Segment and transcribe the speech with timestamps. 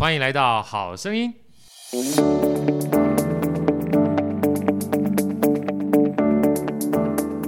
[0.00, 1.30] 欢迎来到好声音。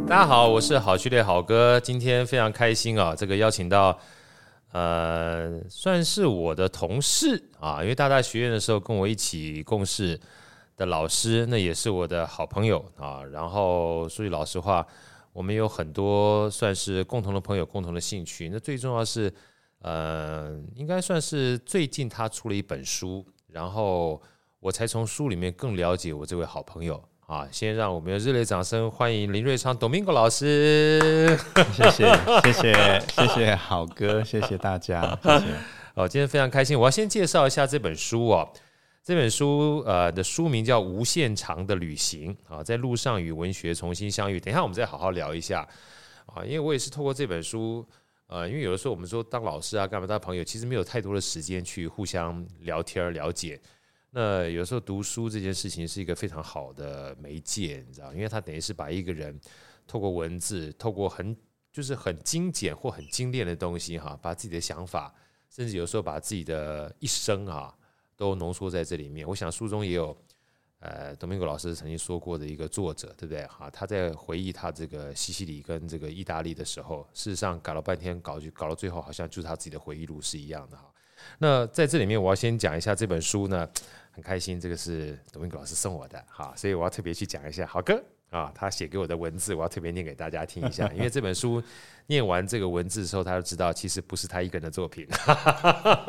[0.07, 3.99] 大家好，我是好序列好哥，今天非常开心啊，这个邀请到
[4.73, 10.21] 呃，算是我的同事啊，因为大大学院的时候跟我一起共事
[10.77, 13.23] 的老师，那也是我的好朋友啊。
[13.33, 14.87] 然后说句老实话，
[15.33, 18.51] 我们有很多算是共同的朋友，共同的兴趣。
[18.53, 19.33] 那最重要是。
[19.83, 24.23] 呃，应该算是最近他出了一本书，然后
[24.61, 27.49] 我才从书里面更了解我这位好朋友啊。
[27.51, 31.37] 先让我们用热烈掌声欢迎林瑞昌 Domingo 老师，
[31.75, 32.07] 谢谢
[32.45, 35.47] 谢谢谢谢好哥，谢谢大家，谢谢。
[35.95, 38.49] 哦，今天非常开心，我要先介绍一下这本书哦。
[39.03, 44.39] 这本书呃的书名叫《无限长的旅行》啊，在路上与文学重新相遇。
[44.39, 45.67] 等一下我们再好好聊一下
[46.27, 47.85] 啊，因为我也是透过这本书。
[48.33, 53.61] 呃，因为有的时候我们说当老师啊，干嘛当朋友，其实没有太多的时间去互相聊天了解。
[54.09, 59.39] 那有时候读书这件事情是一个非常好的媒介，你知道，因为它等于是把一个人
[59.87, 61.37] 透过文字，透过很
[61.71, 65.15] 就是很精简或很精炼的东西哈，把自己的想法，
[65.51, 67.75] 甚至有时候把自己的一生啊，
[68.17, 69.29] 都浓缩在这里面。
[69.29, 70.17] 我想书中也有。
[70.85, 73.47] 呃，Domingo 老师曾经说过的一个作者，对不对？
[73.47, 80.93] 哈，他在回忆他这个西西里跟这个意大利的时候，事实上搞了半天，搞就搞到最后，好像就是他自己的回忆录是一样的哈。
[81.39, 83.69] 那在这里面，我要先讲一下这本书呢，
[84.11, 91.63] 很开心，这个是 Domingo 老师送我的哈，所以我要特别去讲一下，好哥啊，他写给我的文字，我要特别念给大家听一下，因为这本书
[92.09, 95.07] 念完这个文字的时候，他就知道其实不是他一个人的作品，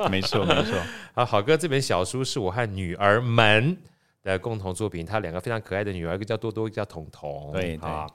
[0.10, 0.76] 没 错没错。
[1.14, 3.78] 啊，好哥，这本小书是我和女儿们。
[4.24, 7.52] 的共同作品，他两个非常可爱的女儿，一个叫多多，一个叫彤彤。
[7.52, 8.10] 对啊，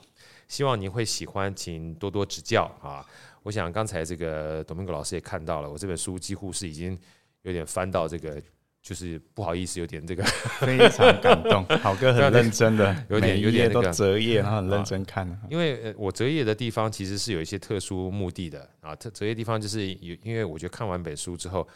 [0.49, 3.05] 希望您会喜欢，请多多指教啊！
[3.43, 6.99] 我想刚才这个 Domingo 老师也看到了，我这本书几乎是已经
[7.43, 8.43] 有点翻到这个，
[8.81, 10.25] 就是不好意思，有点这个
[10.61, 11.63] 非常感动。
[11.81, 15.29] 好哥很认真的，有点有点那个折页，然后很认真看。
[15.51, 21.69] 因为我折页的地方其实是有一些特殊目的的啊，特折页地方就是有，因为我觉得看完本书之后，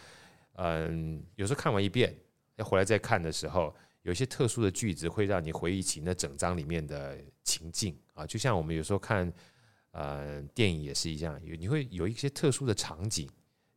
[0.57, 2.15] 嗯，有时候看完一遍
[2.57, 3.75] 要回来再看的时候。
[4.03, 9.33] 有些特殊的句子会让你回忆起那整章里面的情境啊，就像我们有时候看
[9.93, 13.29] 呃电影也是一样，有你会有一些特殊的场景，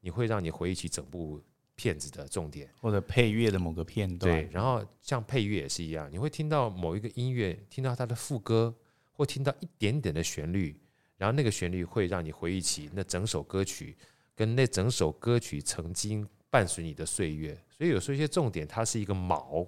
[0.01, 1.39] 你会让你回忆起整部
[1.75, 4.33] 片子的重点，或者配乐的某个片段。
[4.33, 8.73] 对，然后像配乐也是一样，你会听到某一个音乐，听到它的副歌，
[9.11, 10.75] 或听到一点点的旋律，
[11.17, 13.95] 然后那个旋律会让你回忆起那整首歌曲，
[14.33, 17.53] 跟那整首歌曲曾经伴随你的岁月。
[17.69, 19.67] 所以有时候一些重点，它是一个锚。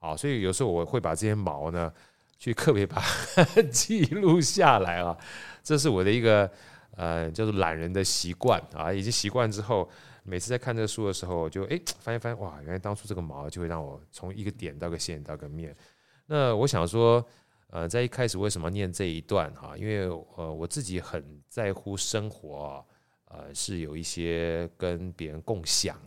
[0.00, 1.92] 啊，所以有时候我会把这些毛呢，
[2.38, 3.00] 去特别把
[3.34, 5.16] 它 记录下来啊，
[5.62, 6.50] 这是我的一个
[6.96, 9.88] 呃叫做懒人的习惯啊，已经习惯之后，
[10.24, 15.76] 每次在看这个书的时候，就哎翻一翻，哇，原来当初这个毛就会让我从一个点到个线到个面。
[16.26, 17.24] 那我想说，
[17.68, 19.76] 呃，在一开始为什么念这一段哈？
[19.76, 22.84] 因为呃我自己很在乎生活，
[23.26, 25.98] 呃是有一些跟别人共享，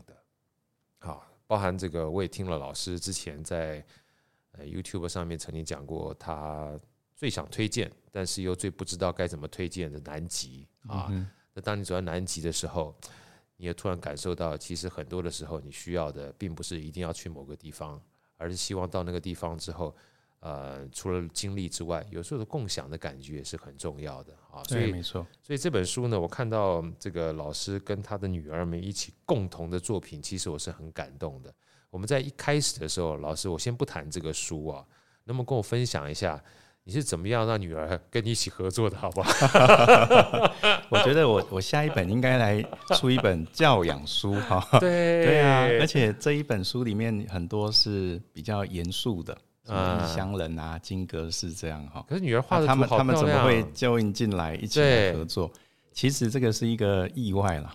[1.53, 3.85] 包含这个，我也听了老师之前在
[4.53, 6.79] 呃 YouTube 上面曾经讲过，他
[7.15, 11.11] 最想推荐，但是又最不知道该怎么推荐的南极啊。
[11.53, 12.95] 那当你走到南极的时候，
[13.57, 18.01] 你也突然感受到，其实很多的时候，你需要的并不是一定要去某个地方，
[18.37, 19.95] 而是希望到那个地方之后。
[20.43, 24.61] 呃，除了经历之外，有时候的共享的感觉也是很重要的啊。
[24.65, 25.25] 所以，没错。
[25.41, 31.53] 所以这本书呢，我看到这个老师跟他的女儿们一起共同的作品，其实我是很感动的。
[31.89, 34.83] 我们在一开始的时候，老师，我先不谈这个书啊，
[35.23, 36.43] 能不能跟我分享一下，
[36.83, 39.31] 你是怎么样让女儿跟你一起合作的，好不好？
[40.91, 42.61] 我觉得我我下一本应该来
[42.97, 44.67] 出一本教养书哈。
[44.81, 49.37] 对对啊，而且这一本书里面很多是比较严肃的。
[49.65, 52.05] 异乡人啊，金阁寺这样哈。
[52.07, 55.49] 可是女儿画的他们他们怎么会 join 进来一起来合作？
[55.93, 57.73] 其实这个是一个意外啦，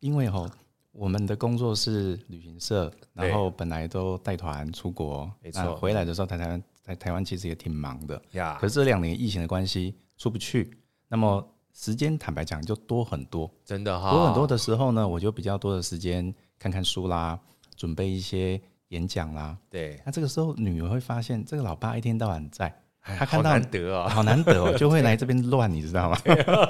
[0.00, 0.46] 因为哈，
[0.92, 5.74] 我们的工作是旅行社，然后本来都带团出国，没错。
[5.76, 8.58] 回来的时候，台湾在台湾其实也挺忙的呀。
[8.60, 10.76] 可是这两年疫情的关系出不去，
[11.08, 14.10] 那么时间坦白讲就多很多，真的哈。
[14.10, 17.38] 多很多的时候呢，我就比较多的时间看看书啦，
[17.76, 18.60] 准备一些。
[18.90, 22.72] 演讲啦，对，那这个时候女儿会发现这个老爸一天到晚在，
[23.02, 26.18] 他看到难得哦，好难得哦，就会来这边乱，你知道吗？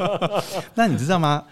[0.74, 1.44] 那你知道吗？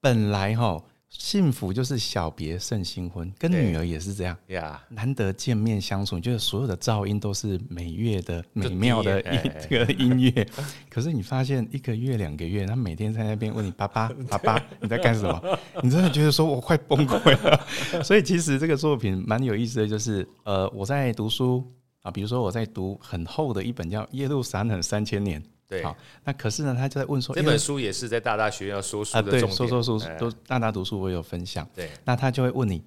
[0.00, 0.82] 本来哈，
[1.16, 4.82] 幸福就是小别胜新婚，跟女儿也是这样呀。
[4.88, 10.46] 难得见面相处，就是所有的噪音都是美乐的美妙的音这个音乐。
[10.90, 15.58] 可是你发现一个月两个月，他每天在那边问你爸爸 爸爸你在干什么？
[15.82, 17.66] 你真的觉得说我快崩溃了。
[18.02, 21.64] 所以其实这个作品蛮有意思的，就是呃我在读书
[22.02, 25.40] 啊，比如说我在读很厚的一本叫《耶路撒冷三千年》。
[25.74, 31.68] 对，好，那可是呢，他就在问说，这本书也是在大大学院要说书啊、对，说说书都大大读书，我有分享。
[31.74, 32.82] 对，那他就会问你，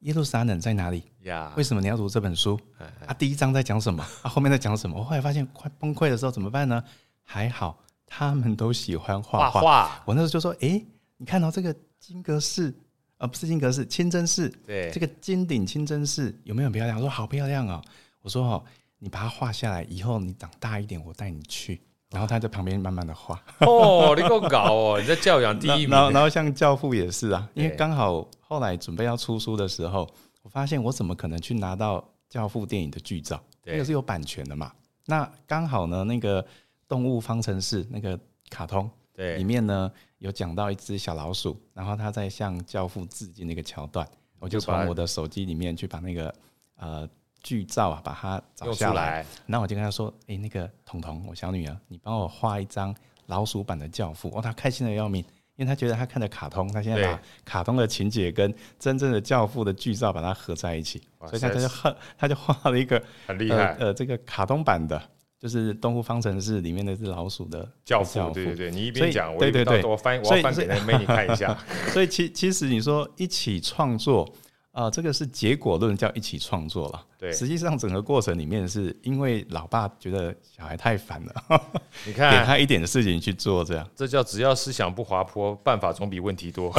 [0.00, 1.04] 耶路撒冷在哪里？
[1.22, 2.58] 呀，为什么你要读这本书？
[3.06, 4.02] 啊，第一章在讲什么？
[4.22, 4.98] 啊，后面在讲什么？
[4.98, 6.82] 我后来发现快崩溃的时候怎么办呢？
[7.22, 10.02] 还好，他们都喜欢画画。
[10.04, 10.86] 我那时候就说，哎、欸，
[11.18, 12.74] 你看到这个金阁寺，
[13.18, 14.48] 啊，不是金阁寺，清真寺。
[14.66, 16.96] 对，这个金顶清真寺有没有很漂亮？
[16.96, 17.80] 我说好漂亮哦。
[18.20, 18.64] 我说哦，
[18.98, 21.80] 你把它画下来，以后你长大一点，我带你去。
[22.12, 25.00] 然后他在旁边慢慢的画哦，你够搞哦！
[25.00, 25.88] 你在教养第一名。
[25.88, 30.06] 然后，然后像教父也是啊，因为刚好后来准备要出书的时候，
[30.42, 33.42] 我发现我怎么可能去拿到教父电影的剧照？
[33.64, 34.70] 那个是有版权的嘛。
[35.06, 36.44] 那刚好呢，那个
[36.86, 38.18] 动物方程式那个
[38.50, 44.06] 卡通，对，里面呢有讲到一只小老鼠，然后他在向教父致敬那个桥段，
[44.38, 46.34] 我就从我的手机里面去把那个
[46.76, 47.08] 呃。
[47.42, 49.24] 剧照啊，把它找下来。
[49.46, 52.94] 然后我就跟他说：“哎、欸，那个彤彤，我小女儿，你帮我画一张
[53.26, 55.20] 老鼠版的教父。”哦，他开心的要命，
[55.56, 65.02] 因为他觉得他看的卡通，他现在把卡通的情节跟真正的教父的剧照把它合在一起，所以他就画，他就画了一个很厉害呃，呃，这个卡通版的，
[65.40, 68.30] 就是《动物方程式》里面的是老鼠的教父。
[68.30, 71.58] 对对对，你一边讲，对对对，我翻，我翻给妹你看一下。
[71.92, 74.32] 所以其其实你说一起创作。
[74.72, 77.06] 啊、呃，这个是结果论，叫一起创作了。
[77.18, 81.62] 对，实际上整个过程里面，是因为老爸觉得小孩太烦了，
[82.06, 86.72] 你看给他一点的事情去做，这样这叫只要思想不滑坡，办法总比问题多。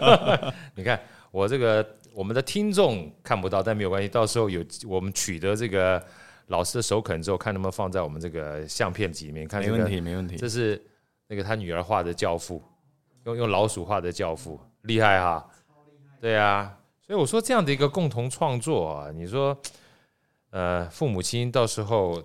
[0.74, 0.98] 你看
[1.30, 6.02] 我这个我们的听众看不到，但没有关系，到时候有我们取得这个
[6.46, 9.46] 老师的首肯之后，看能不能放在我们这个相片集里面。
[9.60, 10.36] 没问题，没问题。
[10.36, 10.82] 这是
[11.28, 12.62] 那个他女儿画的教父，
[13.24, 15.46] 用用老鼠画的教父，厉害哈！
[16.18, 16.72] 对啊。
[17.06, 19.56] 所以我说这样的一个共同创作啊，你说，
[20.50, 22.20] 呃，父母亲到时候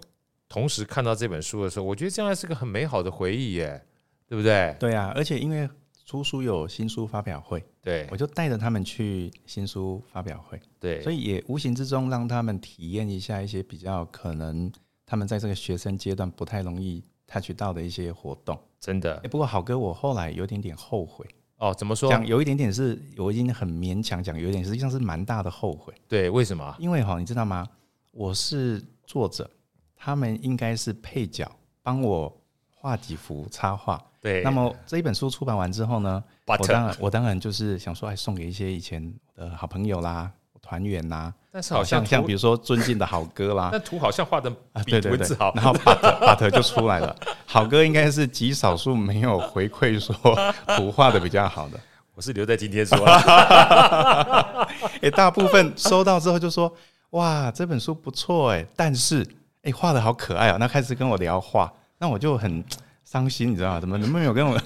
[0.49, 3.85] 同时看到这本书的时候，我觉得将来是个很美好的回忆耶，
[4.27, 4.75] 对不对？
[4.79, 5.69] 对啊，而且因为
[6.03, 14.71] 出书有新书发表会，对，我就带着他们去新书发表会，对，所以也无形之中让他们体验一下一些比较可能
[15.05, 19.19] 他们在这个学生阶段不太容易 touch 到的一些活动，真的。
[19.29, 21.23] 不过好哥，我后来有点点后悔。
[21.61, 22.09] 哦，怎么说？
[22.09, 25.93] 讲有一点点是，我已经很勉强讲，有一点实际上是蛮大的后悔。
[26.07, 26.75] 对，为什么？
[26.79, 27.67] 因为哈，你知道吗？
[28.11, 29.47] 我是作者，
[29.95, 31.49] 他们应该是配角，
[31.83, 32.35] 帮我
[32.73, 34.03] 画几幅插画。
[34.19, 34.41] 对。
[34.41, 40.31] 那么这一本书出版完之后呢、我当然我当然就是想说，哎，送给一些以前的好朋友啦。
[40.61, 44.49] 团圆呐，但是好像像比如说尊敬的好哥啦， 那图好像画的
[44.85, 45.97] 比文字好，然后 but
[46.37, 47.15] but 就出来了。
[47.45, 50.15] 好哥应该是极少数没有回馈说
[50.77, 51.79] 图画的比较好的，
[52.15, 52.97] 我是留在今天说。
[55.01, 56.71] 哎，大部分收到之后就说
[57.11, 59.27] 哇，这本书不错哎，但是
[59.63, 62.63] 哎画的好可爱啊，那开始跟我聊画，那我就很
[63.11, 63.79] 伤心，你知道吗？
[63.81, 64.57] 怎么能不能有跟我？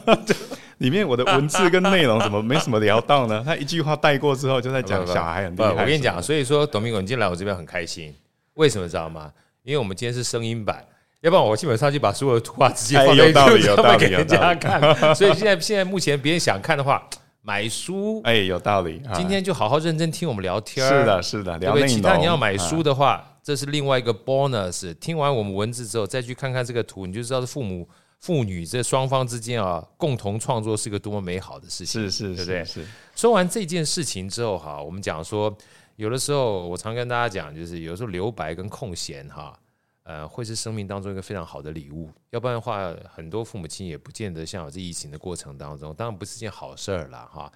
[0.76, 3.42] 里面我的文字跟内容怎么没什么聊到呢？
[3.44, 5.70] 他一句话带过之后就在讲小孩很厉害。
[5.70, 8.14] 我跟你讲，所以说董明果，你今天来我这边很开心，
[8.54, 9.32] 为什么知道吗？
[9.62, 10.84] 因为我们今天是声音版，
[11.22, 15.14] 要不然我基本上就把所有的图画直接放在 YouTube 上面给人家看。
[15.14, 17.02] 所以现在现在目前别人想看的话，
[17.40, 19.02] 买书哎有道理。
[19.14, 20.86] 今天就好好认真听我们聊天。
[20.86, 21.74] 是的，是的，聊。
[21.86, 24.92] 其他你要买书的话，这是另外一个 bonus。
[24.96, 27.88] 听完我们文字之后，再去看看这个图，你就知道是父母。
[28.20, 32.62] 父女这双方之间啊，共同创作是个多么美好的事情，是是，对不对？
[32.66, 32.84] 是。
[33.16, 35.56] 说完这件事情之后哈，我们讲说，
[35.96, 39.58] 有的时候我常跟大家讲，就是有时候留白跟空闲哈，
[40.02, 42.10] 呃，会是生命当中一个非常好的礼物。
[42.28, 47.50] 要不然的话，很多父母亲也不见得像有这疫情的过程当中，当然不是件好事儿了哈。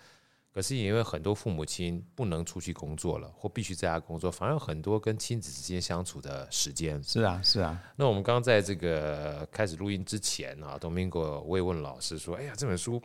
[0.53, 7.03] 可是因为很多父母亲不能出去工作了，或必须在家工作，反而很多跟亲子之间相处的时间。
[7.03, 7.83] 是啊，是啊。
[7.97, 13.01] 那我们刚刚在这个开始录音之前啊，Domingo 我也问老师说：“哎呀，这本书，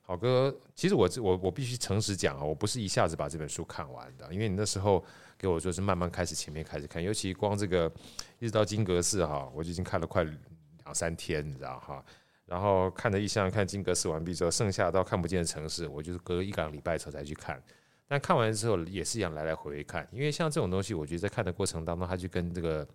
[0.00, 5.04] 好哥，其实我我我必须诚实讲啊，我不是一下子把这本书看完的，因为你那时候
[5.36, 7.92] 给我说是慢慢开始，前面开始看，尤其光这个
[8.38, 12.02] 一直到金阁寺哈，我就已经看了快两三天，你知道哈。”
[12.48, 17.62] 然后看了一箱，看金阁寺完毕之后，剩下到看不见的城市，我就是隔一两个礼拜之后才去看。
[18.06, 22.88] 但看完之后也是一样来来回回看，因为像这种东西，我觉得在看的过程当中，它就跟这个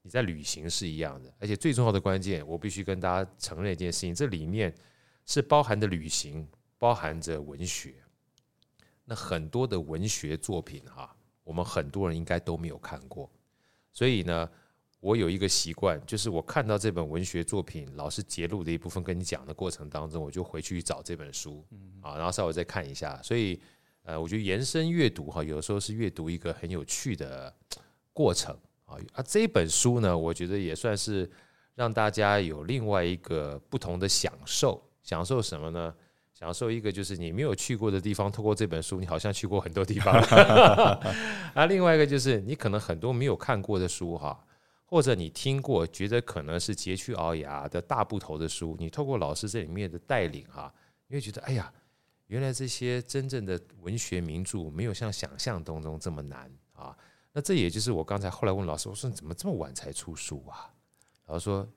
[0.00, 1.30] 你在旅行是一样的。
[1.38, 4.74] 而且最重要的关键，我必须跟大家承认一件事情：这里面
[5.26, 7.94] 是包含着旅行，包含着文学。
[9.04, 13.30] 那很多的文学作品哈，我们很多人应该都没有看过，
[13.92, 14.50] 所以呢，
[15.04, 21.62] 我有一个习惯，就是我看到这本文学作品，老师节录的一部分跟你讲的过程当中，我就回去找这本书
[22.00, 23.20] 啊，然后稍微再看一下。
[23.22, 23.60] 所以，
[24.04, 27.54] 呃，我觉得延伸阅读哈，有时候是阅读一个很有趣的
[28.14, 28.56] 过程
[28.86, 28.96] 啊。
[29.12, 31.30] 啊，这本书呢，我觉得也算是
[31.74, 34.82] 让大家有另外一个不同的享受。
[35.02, 35.94] 享受什么呢？
[36.32, 40.14] 享受一个就是你没有去过的地方，透过这本书，你好像去过很多地方。
[41.52, 44.42] 啊，另外一个就是你可能很多没有看过的书哈。
[44.94, 50.72] 或者你听过，觉得可能是佶屈聱牙的大部头的书，你透过老师这里面的带领哈，
[51.08, 51.74] 你会觉得哎呀，
[52.28, 56.96] 原来这些真正的文学名著没有像想象当中这么难啊。
[57.32, 60.72] 那这也就是我刚才后来问老师，我说你怎么这么晚才出书啊？
[61.26, 61.68] 老师说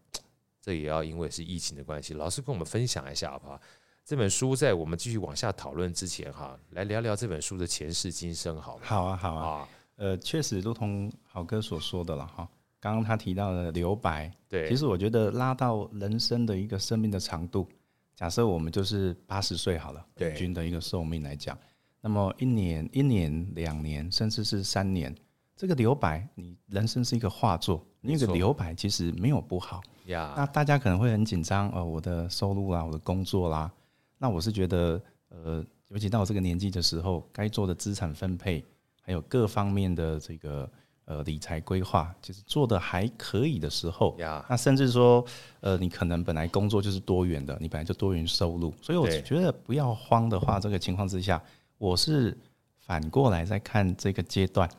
[0.61, 2.13] 这也要因为是疫情的关系。
[2.13, 3.59] 老师跟我们分享一下好不好？
[4.05, 8.83] 这本书在我们继续往下讨论之前哈，来聊聊这本书的前世今生好吗？
[8.85, 9.69] 好啊，好啊。
[9.95, 12.47] 呃，确实如同豪哥所说的了哈。
[12.87, 17.67] 刚刚他提到的留白，对，其实我觉得拉到人生的一个生命的长度，
[18.15, 21.57] 假设我们就是八十岁好了，平均的一个寿命来讲，
[21.99, 25.13] 那么一年、一年、两年，甚至是三年，
[25.53, 30.33] 这个留白，你人生是一个画作，那个留白其实没有不好呀。
[30.37, 33.69] 那大家可能会很紧张，呃，我的收入啦，我的工作啦，
[34.17, 38.63] 那我是觉得，呃，尤其到我这个年纪的时候，该做的资产分配，
[39.01, 40.71] 还有各方面的这个。
[41.07, 44.13] 呃，理财规划就是做的还可以的时候.
[44.49, 45.25] 那甚至说，
[45.61, 51.41] 呃，你可能本来工作就是多元的，你本来就多元收入，所以我觉得不要慌的话，这个情况之下，
[51.77, 52.37] 我是
[52.85, 54.69] 反过来在看这个阶段，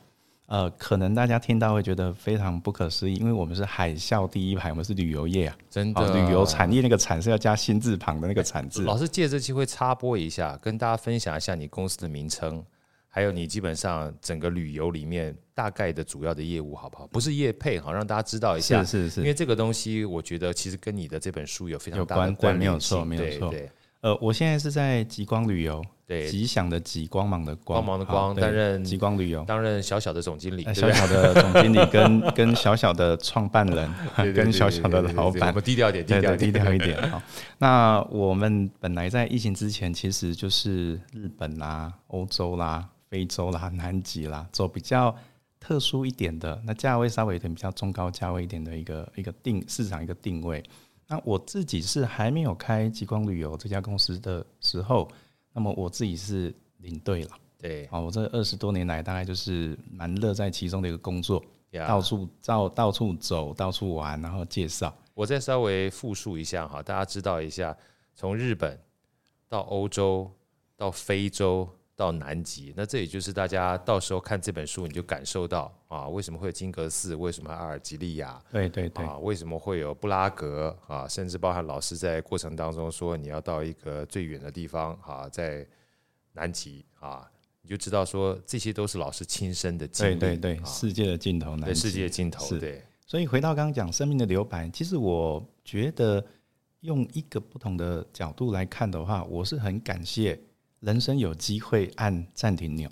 [0.45, 8.83] 呃，可能大家听到会觉得非常不可思议，因为我们是海啸第一排，我们是旅游业啊，真的，旅游产业那个产是要加心字旁的那个产字。
[8.83, 12.63] 老师借这机会插播一下，跟大家分享一下你公司的名称。
[13.11, 17.05] 还有你基本上整个旅游里面大概的主要的业务好不好？
[17.09, 18.85] 不是业配，哈让大家知道一下。
[18.85, 22.59] 是是是，因为这个东西我觉得其实跟你的这本书有非常大的关联。
[22.61, 23.51] 没有错，没有错。
[23.51, 23.69] 对，
[24.03, 33.93] 呃，我现在是在极光旅游，对，吉祥的极，光芒的光，光芒的光，担任极光旅游，担任小小的总经理，小小的总经理 跟跟小小的创办人，
[34.33, 37.03] 跟小小的老板，我们低调一点，低调低调一点。
[37.11, 37.21] 好，
[37.59, 42.89] 那我们本来在疫情之前，其实就是日本啦、欧洲啦。
[43.11, 45.17] 非洲啦、南极啦，走比较
[45.61, 50.63] 特殊一点的，那价位稍微有点比较中高价位一点的一个一个定市场一个定位。
[51.07, 55.11] 那我自己是还没有开极光旅游这家公司的时候，
[55.53, 57.31] 那么我自己是领队了。
[57.59, 61.43] 对，啊，我这二十多年来大概就是蛮乐在其中的一个工作，
[61.87, 64.95] 到处到到处走，到处玩，然后介绍。
[65.15, 67.77] 我再稍微复述一下哈，大家知道一下，
[68.15, 68.79] 从日本
[69.49, 70.31] 到欧洲
[70.77, 71.69] 到非洲。
[71.99, 85.67] 到南极，那这也就是大家到时候看这本书，你就感受到啊，为什么会有金阁寺，为什么阿尔及利亚，对对对，啊，为什么会有布拉格啊，甚至包含老师在过程当中说你要到一个最远的地方啊，在
[86.35, 87.29] 南极啊，
[87.63, 92.81] 你就知道说这些都是老师亲身的经历，对对对，世界的尽头，对世界的尽头，对。
[93.05, 96.25] 所以回到刚刚讲生命的留白，其实我觉得
[96.83, 100.41] 用一个不同的角度来看的话，我是很感谢。
[100.81, 102.89] 人生有机会按暂停钮.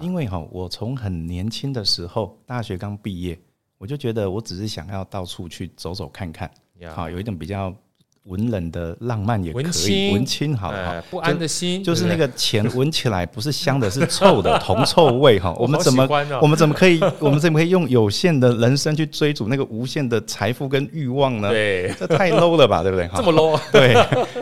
[0.00, 3.40] 因为哈，我从很年轻的时候，大学刚毕业，
[3.78, 6.50] 我就觉得我只是想要到处去走走看看，
[6.94, 7.74] 好.有一种比较
[8.24, 15.54] 文人的浪漫也可以，文青好了、哎，不安的心就，就是那个钱闻起来不是香的，是臭的 铜臭味哈。
[15.58, 16.06] 我们怎么
[16.40, 21.48] 我们怎么可以我们怎么可以用有限的人生去追逐那个无限的财富跟欲望呢？
[21.48, 23.08] 对，这太 low 了吧，对不对？
[23.16, 23.58] 这么 low？
[23.72, 23.94] 对。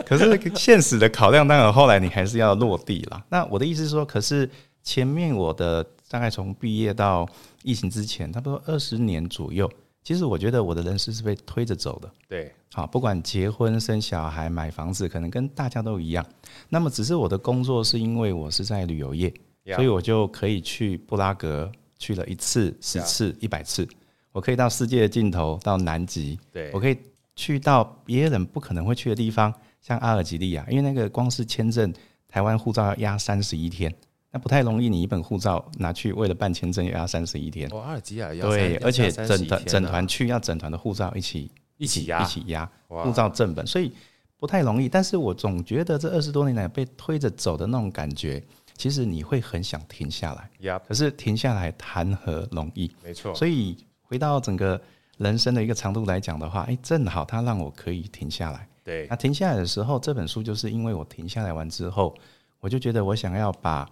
[0.05, 3.23] 可是现实的考量，当然后来你还是要落地了。
[3.29, 4.49] 那我的意思是说，可是
[4.83, 7.27] 前面我的大概从毕业到
[7.63, 9.69] 疫情之前，差不多二十年左右。
[10.09, 16.25] 其实我觉得我的人生是被推着走的，对，好，不管结婚、生小孩、买房子，可能跟大家都一样。
[16.67, 19.31] 那么，只是我的工作是因为我是在旅游业
[19.65, 19.75] ，yeah.
[19.75, 23.87] 所以我就可以去布拉格去了一次、十次、一百次。
[24.31, 26.97] 我可以到世界的尽头，到南极，对，我可以
[27.35, 31.93] 去到别人不可能会去的地方，像阿尔及利亚，因为那个光是签证，
[32.27, 33.93] 台湾护照要压三十一天。
[34.31, 37.67] 那不太容易，你一本护照拿去为了办签证要三十一天。
[37.71, 43.91] 哦，阿尔及要对，而且整团整团去要整团的护照一起一起压一起压护照正本，所以
[44.37, 44.87] 不太容易。
[44.87, 48.43] 但是我总觉得这二十多年来被推着走的那种感觉，
[48.75, 50.79] 其实你会很想停下来。
[50.87, 52.91] 可是停下来谈何容易？
[53.03, 53.33] 没错。
[53.33, 54.79] 所以回到整个
[55.17, 58.67] 人生的一个长度来讲的话，哎，正好它让我可以停下来。
[58.83, 59.07] 对。
[59.09, 62.15] 那停下来的时候，这本书就是因为我停下来完之后，
[62.59, 63.89] 我就觉得我想要把。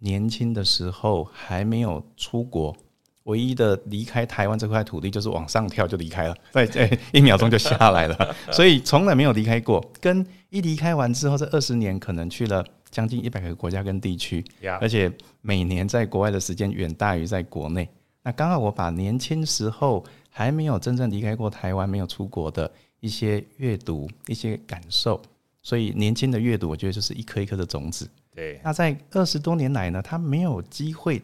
[0.00, 2.76] 年轻的时候还没有出国，
[3.24, 9.84] 唯一的离开台湾这块土地就是往上跳就离开了， 对对，一秒钟就下来了， 所以从来没有离开过。
[10.00, 14.44] 跟一离开完之后，这二十年可能去了将近一百个国家跟地区，
[14.80, 17.88] 而且每年在国外的时间远大于在国内。
[18.22, 25.20] 那刚好我把年轻时候还没有真正离开过台湾、没有出国的一些阅读、一些感受，
[25.62, 28.08] 所以年轻的阅读，我觉得就是一颗一颗的种子。
[28.34, 31.20] 对，那在二十多年来呢，它没有机会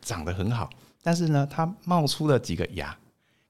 [0.00, 0.68] 长得很好，
[1.02, 2.96] 但是呢，它冒出了几个芽。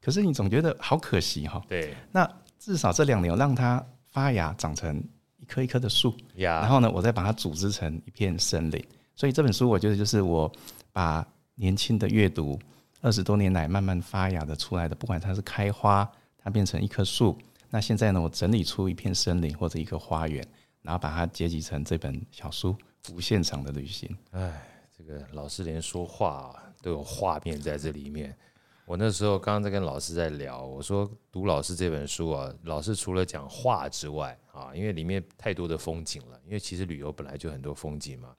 [0.00, 1.62] 可是你总觉得好可惜哈。
[1.68, 2.26] 对，那
[2.58, 4.96] 至少这两年让它发芽长成
[5.38, 8.82] 一棵一棵的树，呀，然后呢，我再把它组织成一片森林。
[9.14, 10.50] 所以这本书我觉得就是我
[10.92, 11.26] 把
[11.56, 12.58] 年轻的阅读
[13.02, 17.36] 二十多年来慢慢发芽的出来的，不管它是开花，它变成一棵树，
[17.68, 20.42] 那现在呢，我整理出一片森林或者一个花园，
[20.80, 22.74] 然后把它结集成这本小书。
[23.12, 24.62] 无限长的旅行，哎，
[24.96, 28.36] 这个老师连说话都有画面在这里面。
[28.84, 38.34] 我那时候刚刚在跟老师在聊，我说读老师这本书啊，老师除了讲话之外啊，因为里面太多的风景了，因为其实旅游本来就很多风景嘛，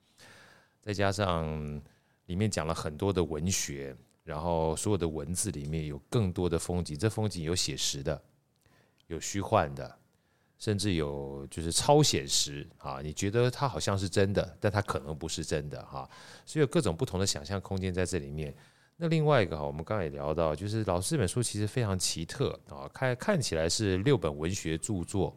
[0.82, 1.82] 再加上
[2.26, 8.22] 里面讲了很多的文学，然后所有的文字里面有更多的风景，这风景有写实的，
[9.08, 9.98] 有虚幻的。
[10.62, 16.08] 甚至有就是超写实啊，你觉得它好像是真的，但它可能不是真的哈，
[16.46, 18.56] 所以有各种不同的想象空间在这里面。
[18.96, 25.36] 那另外一个哈，我们刚才也聊到，就是老师这本书其实非常奇特啊，看看起来是六本文学著作，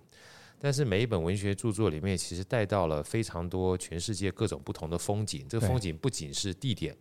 [0.59, 5.49] 但是每一本文学著作里面其实带到了非常多全世界各种不同的风景。
[5.49, 6.95] 这个风景不仅是地点，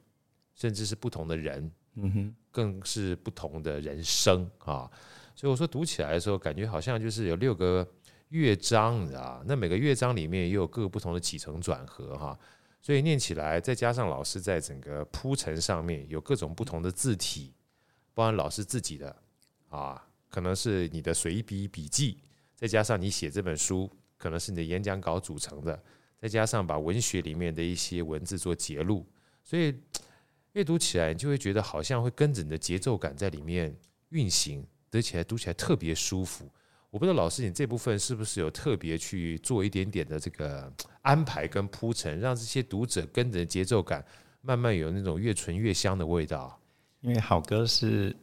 [0.56, 4.90] 甚至是不同的人，嗯哼，更是不同的人生啊。
[5.36, 7.86] 所以我说读起来的时候，感觉好像就是有六个。
[8.34, 12.38] 乐章，你知道，那每个乐章里面也有各个不同的起承转合哈，
[12.82, 17.54] 所以念起来，再加上老师在整个铺陈上面有各种不同的字体，
[18.12, 19.16] 包含老师自己的
[19.70, 22.18] 啊，可能是你的随笔笔记，
[22.56, 23.88] 再加上你写这本书，
[24.18, 25.80] 可能是你的演讲稿组成的，
[26.18, 29.06] 再加上把文学里面的一些文字做节录，
[29.44, 29.80] 所以
[30.54, 33.78] 阅读起来你就会觉得好像会跟着你的节奏感在里面
[34.10, 36.50] 运行，读起来读起来特别舒服。
[36.94, 44.06] 我不知道老师，你这部分是不是有特别去做一点点的这个安排跟铺陈，让这些读者跟着节奏感
[44.42, 46.56] 慢慢有那种越醇越香的味道？
[47.02, 48.16] 因为好哥是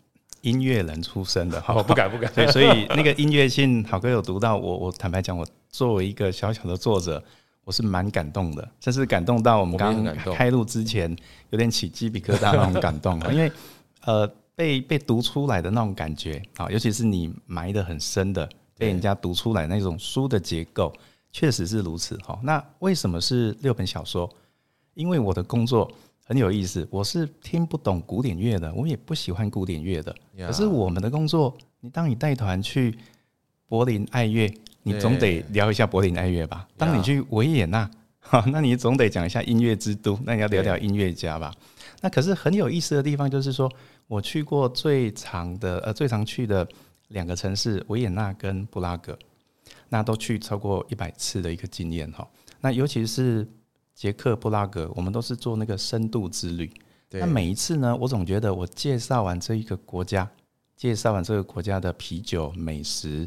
[0.43, 2.31] 音乐人出身的，我不敢不敢。
[2.33, 4.77] 对所以那个音乐性，好哥有读到我。
[4.79, 7.21] 我坦白讲，我作为一个小小的作者，
[7.65, 11.13] 我是蛮感动的，甚至感动到我们刚刚开录之前
[11.51, 13.21] 有点起鸡皮疙瘩那种感动。
[13.35, 13.51] 因为
[14.03, 18.49] 呃，被被读出来的那种感觉啊，尤其是你埋的很深的。
[18.81, 20.91] 被人家读出来那种书的结构，
[21.31, 22.41] 确实是如此哈。
[22.43, 24.29] 那为什么是六本小说？
[24.95, 25.93] 因为我的工作
[26.25, 30.17] 很有意思，我是听不懂古典乐的，我也不喜欢古典乐的。
[30.39, 32.97] 可是我们的工作，你当你带团去
[33.69, 34.51] 柏林爱乐，
[34.83, 36.67] 你总得聊一下柏林爱乐吧？
[36.79, 37.91] 当你去维也纳，
[38.21, 41.55] 哈，那你总得讲一下音乐之都，那你要聊聊音乐家吧？
[42.01, 43.71] 那可是很有意思的地方，就是说
[44.07, 46.67] 我去过最长的呃最常去的。
[47.11, 49.17] 两个城市，维也纳跟布拉格，
[49.89, 52.29] 那都去超过一百次的一个经验哈。
[52.61, 53.47] 那尤其是
[53.95, 56.71] 捷克布拉格，我们都是做那个深度之旅。
[57.11, 60.29] 那每一次呢，我总觉得我介绍完这一个国家，
[60.77, 63.27] 介绍完这个国家的啤酒、美食、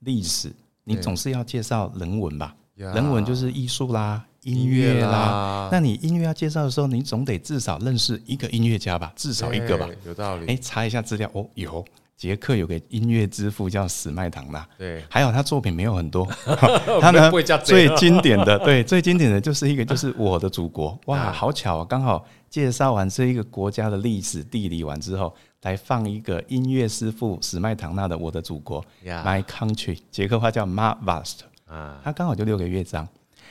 [0.00, 0.52] 历史，
[0.84, 2.54] 你总是要介绍人文吧？
[2.74, 5.68] 人文就是艺术啦、音乐啦。
[5.72, 9.12] 那你音乐要介绍的时候，你总得至少认识一个音乐家吧？
[9.16, 9.88] 至少一个吧？
[10.04, 10.46] 有道理。
[10.46, 11.82] 哎，查一下资料哦，有。
[12.22, 16.24] 捷克有个音乐之父叫史麦唐纳，对，还有他作品没有很多，
[17.02, 17.32] 他呢
[17.64, 33.08] 最经典的，对，最经典的就是一个就是 我的祖国，哇，好巧啊，刚好介绍完这一个国家的历史地理完之后，来放一个音乐师傅史麦唐纳的我的祖国，My Country，捷克话叫 Má Vlast，啊，他刚好就六个乐章，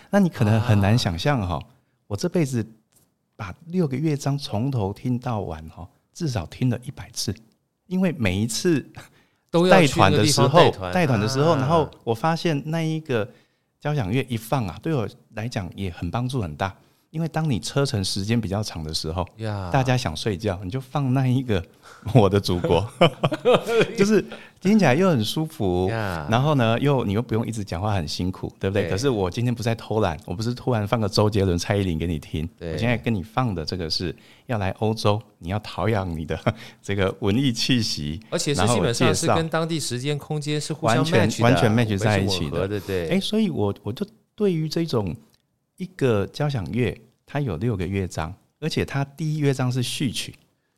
[0.10, 1.62] 那你可能很难想象哈，
[2.08, 2.66] 我这辈子
[3.36, 7.36] 把六个乐章从头听到完哈，至少听了一百次。
[7.92, 8.90] 因为每一次
[9.52, 13.30] 都带团的时候，带团的时候，然后我发现那一个
[13.82, 16.74] 交响乐一放啊，对我来讲也很帮助很大。
[17.12, 19.28] 因为当你车程时间比较长的时候，
[19.72, 21.62] 大家想睡觉，你就放那一个
[22.16, 22.90] 我的祖国，
[23.98, 24.24] 就是
[24.62, 28.90] 听起来又很舒服，然后呢，又你又不用一直讲话很辛苦，对不对？
[28.90, 36.40] 可是我今天不在偷懒，我不是突然放个周杰伦、蔡依林给你听，我现在跟你放的这个是要来欧洲，你要陶养你的
[36.82, 43.10] 这个文艺气息，而且是基本上是跟当地时间、空间是互相完全完全 match 在一起的，对对。
[43.10, 45.14] 哎，所以我我就对于这种。
[45.82, 50.36] 一个交响乐，它有六个乐章，而且它第一乐章是序曲，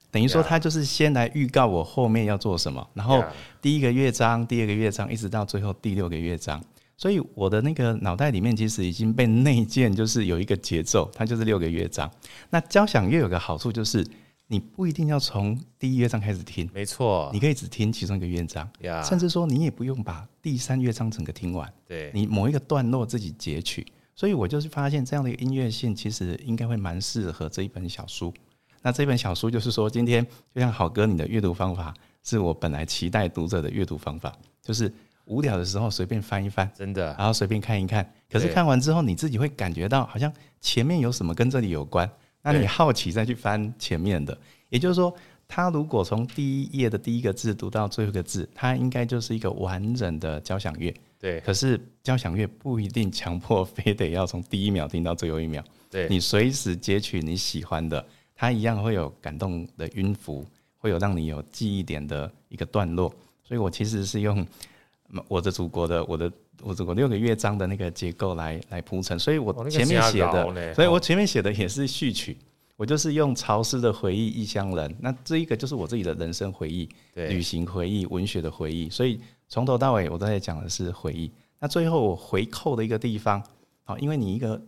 [0.10, 3.22] 等于说它就是先来预告我后面要做什么，然后
[3.62, 6.64] 第一个乐章、第二个乐章，一直到最后第六个乐章。
[6.96, 12.10] 所以我的那个脑袋里面其实已经被内建，就是有一个节奏，它就是六个乐章。
[12.50, 14.06] 那交响乐有个好处就是。
[14.48, 18.70] 你不一定要从第一乐章开始听，没错，你可以只听其中一个乐章，
[19.04, 23.84] 甚至说你也不用把第三乐章整个听完，对，你某一个段落自己截取。
[24.16, 28.34] 所以我就是发现这样的一个音乐性，其实应该会蛮适合这一本小书。
[28.82, 34.94] 那这本小书就是说，今天就像好哥你的阅读方法，是我本来期待读者的阅读方法，就是
[35.26, 38.08] 无聊的时候随便翻一翻，真的，然后随便看一看。
[38.30, 42.10] 可是看完之后，你自己会感觉到好像前面有什么跟这里有关。
[42.42, 45.16] 那你好奇再去翻前面的，也就是说，
[45.48, 50.94] 他如果从第一页的第一个字读到最后一个字，它应该就是一个完整的交响乐。
[51.24, 51.40] 对。
[51.40, 55.64] 可是交响乐不一定强迫非得要从第一秒听到最后一秒。
[55.90, 56.10] 对。
[56.10, 58.06] 你随时截取你喜欢的，
[58.36, 60.46] 它一样会有感动的音符，
[60.78, 63.10] 会有让你有记忆点的一个段落。
[63.42, 64.46] 所以我其实是用
[65.30, 66.30] 我的祖国的我的。
[66.62, 72.38] 我祖国六个乐章的那个结构来来铺陈，所以我前面写的，所以我前面写的也是序曲，
[72.78, 81.32] 我就是用潮湿的回忆异乡人，那这一个就是我自己的人生回忆、旅行回忆、文学的回忆，所以从头到尾我都在讲的是回忆。
[81.60, 83.42] 那最后我回扣的一个地方，
[83.84, 84.62] 好，因为你一个。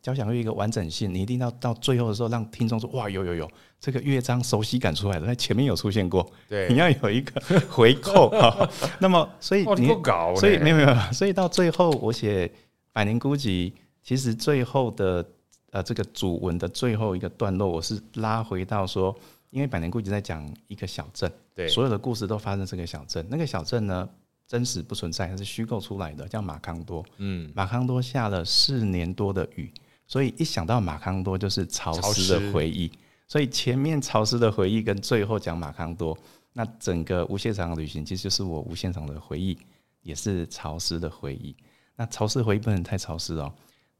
[0.00, 8.68] 交响乐一个完整性，你一定要到最后的时候让听众说：“哇，有有有，这个乐章熟悉感出来了，在前面有出现过。”对，你要有一个回扣啊。
[8.98, 9.86] 那么，所以你，
[10.36, 12.48] 所以没有没有，所以到最后我写
[12.92, 13.70] 《百年孤寂》，
[14.02, 15.24] 其实最后的
[15.70, 19.16] 呃这个主文的最后一个段落，我是拉回到说，
[19.52, 24.08] 因为《百年孤寂》在讲一个小镇，对，所有的故事都发生这个小镇，那个小镇呢，
[24.48, 27.04] 真实不存在，它是虚构出来的，叫马康多。
[27.18, 29.70] 嗯，马康多下了四年多的雨。
[30.06, 32.90] 所以一想到马康多就是潮湿的回忆，
[33.28, 36.16] 所以前面潮湿的回忆跟最后讲马康多，
[36.54, 39.56] 那整个无限场的旅行其实就是我无限场的回忆，
[40.02, 41.54] 也是潮湿的回忆。
[41.94, 43.52] 那潮湿回忆不能太潮湿哦。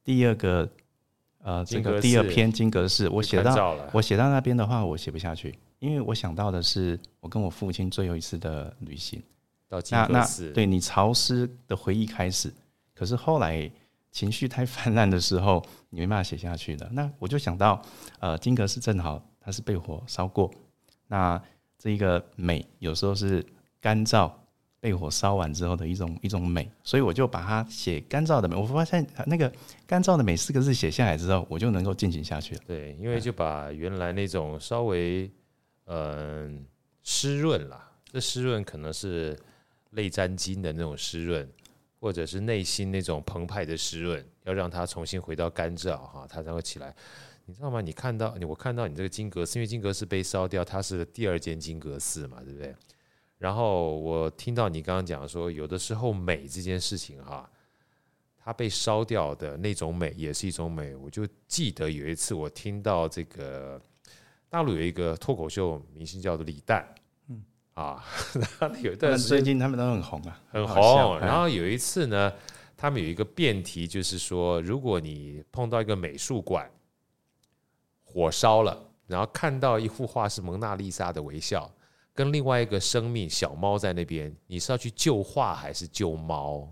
[0.03, 0.69] 第二个，
[1.43, 9.23] 呃，这个第二篇金阁寺，我写到我写到那边的话，我写不下去，因为我想到的是我跟我父亲最后一次的旅行。
[9.69, 12.53] 到金阁寺，那那对你潮湿的回忆开始，
[12.95, 13.71] 可是后来。
[14.15, 16.87] 情绪太泛滥的时候，你没办法写下去的。
[16.93, 17.81] 那我就想到，
[18.19, 20.53] 呃，金阁寺正好它是被火烧过，
[21.07, 21.43] 那
[21.79, 23.43] 这一个美有时候是
[23.81, 24.31] 干燥
[24.83, 28.57] 被火烧完之后的一种一种美，所以我就把它写干燥的美。
[28.57, 29.51] 我发现那个
[29.87, 32.61] 干燥的美四个字写下来之后，我就能够进行下去了。
[32.67, 35.31] 对，因为就把原来那种稍微
[35.87, 36.67] 嗯
[37.05, 39.39] 湿润啦，这湿润可能是
[39.91, 41.49] 泪沾襟的那种湿润。
[42.01, 46.93] 或者是内心那种澎湃的湿润，要让它重新回到干燥哈，它才会起来。
[47.45, 47.81] 你知道吗？
[47.81, 52.75] 你看到你我看到你这个金阁寺，因为金阁寺被烧掉，它是第二间金阁寺嘛，对不对？
[53.43, 57.51] 然后我听到你刚刚讲说，有的时候美这件事情哈，
[58.39, 60.95] 它被烧掉的那种美也是一种美。
[60.95, 63.83] 我就记得有一次我听到这个
[64.49, 66.87] 大陆有一个脱口秀明星叫做李诞。
[67.31, 68.05] 嗯啊，
[68.81, 71.19] 有一段时间最近他们都很红啊，很红。
[71.19, 72.33] 然后有一次呢，
[72.77, 76.71] 他们有一个辩题，就是说，如果你碰到一个美术馆
[78.05, 81.69] 火烧了，然后看到一幅画是蒙娜丽莎的微笑，
[82.15, 86.69] 跟另外一个生命小猫在那边，你是要去救画还是救猫？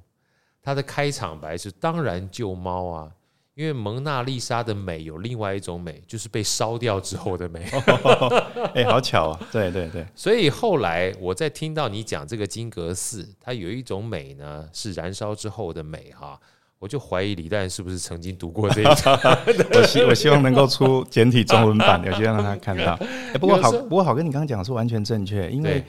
[0.63, 3.13] 他的开场白是当然救猫啊。
[3.55, 7.69] 因为蒙娜丽莎的美有另外一种美，就是被烧掉之后的美。
[8.75, 9.41] 哎，好巧啊！
[9.53, 16.41] 对对对，所以后来我在听到你讲这个金阁寺，它有一种美呢，是燃烧之后的美哈。
[16.81, 19.15] 我就怀疑李诞是不是曾经读过这一章。
[19.77, 22.95] 我希我希望能够出简体中文版，有机会让他看到。
[23.33, 25.51] 哎，不过好，不过好跟你刚刚讲的是完全正确。
[25.51, 25.85] 因为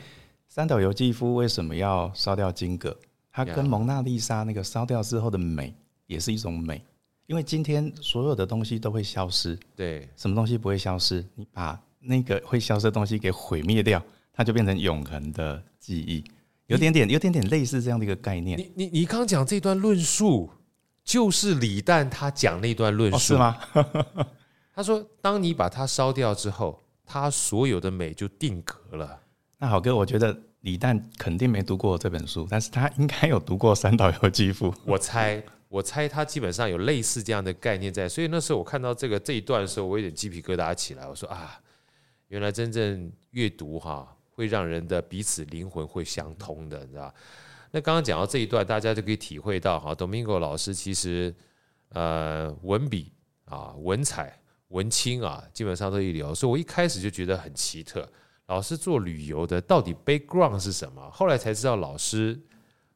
[0.49, 2.93] 三岛由纪夫为什么要烧掉金阁？
[3.32, 5.73] 他跟蒙娜丽莎那个烧掉之后的美，
[6.08, 6.84] 也是一种美。
[7.25, 11.23] 因为今天所有的东西都会消失，对，什么东西不会消失？
[11.36, 16.21] 你把那个会消失的东西给毁灭掉，它就变成永恒的记忆，
[16.67, 18.60] 有点点，有点点类似这样的一个概念。
[18.60, 20.49] 你你你刚讲这段论述，
[21.04, 23.58] 就是李诞他讲那段论述，哦，是吗？
[24.74, 29.22] 他说，当你把它烧掉之后，他所有的美就定格了。
[29.58, 35.44] 那好哥，我觉得李诞肯定没读过这本书，但是他应该有读过三岛由纪夫，我猜。
[35.72, 41.08] 我猜他基本上有类似这样的概念在，所以那时候我看到这个 这一段的时候，我有点鸡皮疙瘩起来。
[41.08, 41.58] 我说啊，
[42.28, 47.14] 原来真正阅读哈，会让人的彼此灵魂会相通的，你知道？
[47.73, 51.34] 那刚刚讲到这一段，大家就可以体会到哈，Domingo 老师其实
[51.89, 53.13] 呃文笔
[53.45, 56.36] 啊文采文青啊，基本上都一流。
[56.36, 58.05] 所以我一开始就觉得很奇特，
[58.47, 61.10] 老师做旅游的到底 background 是什么？
[61.12, 62.38] 后来才知道，老师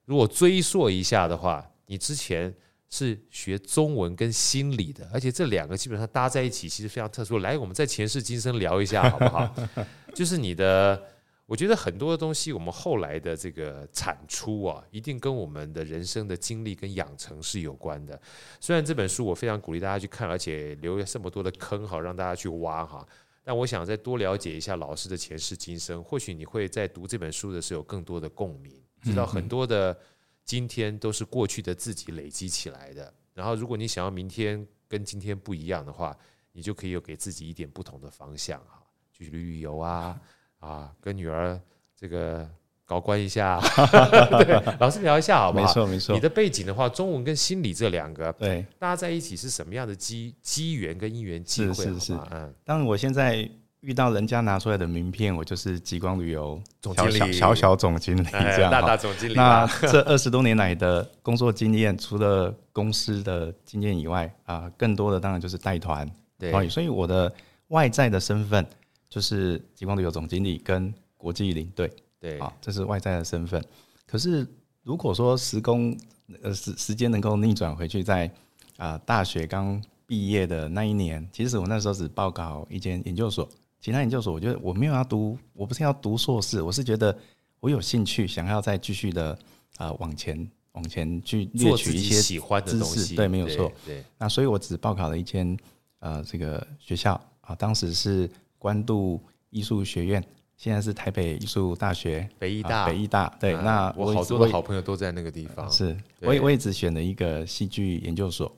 [0.04, 2.54] 如果追溯一下的话，你之前
[2.90, 7.40] 是学中文跟心理的，而且这两个基本上搭在一起，其实非常特殊。
[7.40, 9.56] 来，我们在前世今生聊一下好不好？
[10.14, 11.02] 就是你的。
[11.46, 18.20] 我觉得很多的东西，我们后来的这个产出啊，一定跟我们的人生的经历跟养成是有关的。
[18.60, 23.08] 虽然这本书我非常鼓励大家去看，而且留了这么多的坑好让大家去挖哈，
[23.44, 29.96] 但我想再多了解一下老师的前世今生，或许你会在读这本书的时候有更多的共鸣，知道很多的
[30.44, 33.14] 今天都是过去的自己累积起来的。
[33.36, 36.18] 然后，如果你想要明天跟今天不一样的话，
[36.54, 38.82] 你就可以有给自己一点不同的方向哈，
[39.12, 40.20] 去旅旅游啊。
[40.66, 41.60] 啊，跟女儿
[41.96, 42.48] 这个
[42.86, 43.60] 搞关一下，
[44.44, 45.66] 对，老师聊一下好不好？
[45.66, 46.14] 没错没错。
[46.16, 51.74] 你的背景的话，中文跟心理这两个，对，大家在一起是什么样的机机缘跟因缘机会？
[51.74, 52.20] 是是是。
[52.32, 53.48] 嗯，当然我现在
[53.82, 59.34] 遇到人家拿出来的名片，我就是极光旅游总经理，小小小总经理这样，大大总经理。
[59.36, 66.10] 那这 二十多年来的工作经验，除了公司的经验以外啊，更多的当然就是带团。
[66.38, 67.32] 对，所以我的
[67.68, 68.66] 外在的身份。
[69.10, 73.64] 就是极光旅游总经理跟国际领队，对啊，这是外在的身份。
[74.06, 74.46] 可是
[74.84, 75.98] 如果说时空
[76.44, 78.30] 呃时时间能够逆转回去，在
[78.78, 83.48] 啊大学刚毕业的那一年，其实我那时候只报考一间研究所，
[83.80, 87.18] 其他研究所我觉得我没有要读，我不是要读硕士，我是觉得
[87.60, 89.38] 我有兴趣想要再继续的
[89.78, 93.72] 啊往前往前去猎取一些喜欢的东西，对，没有错。
[93.86, 95.58] 对，那所以我只报考了一间
[96.00, 98.30] 呃这个学校啊，当时是。
[98.66, 100.26] 关渡艺术学院，
[100.58, 103.38] 现在是台北艺术大学，北艺大，啊、北艺大。
[103.40, 105.72] 对，啊、那我好多的好朋友都在那个地方。
[105.72, 108.52] 是，我也我也只选了一个戏剧研究所，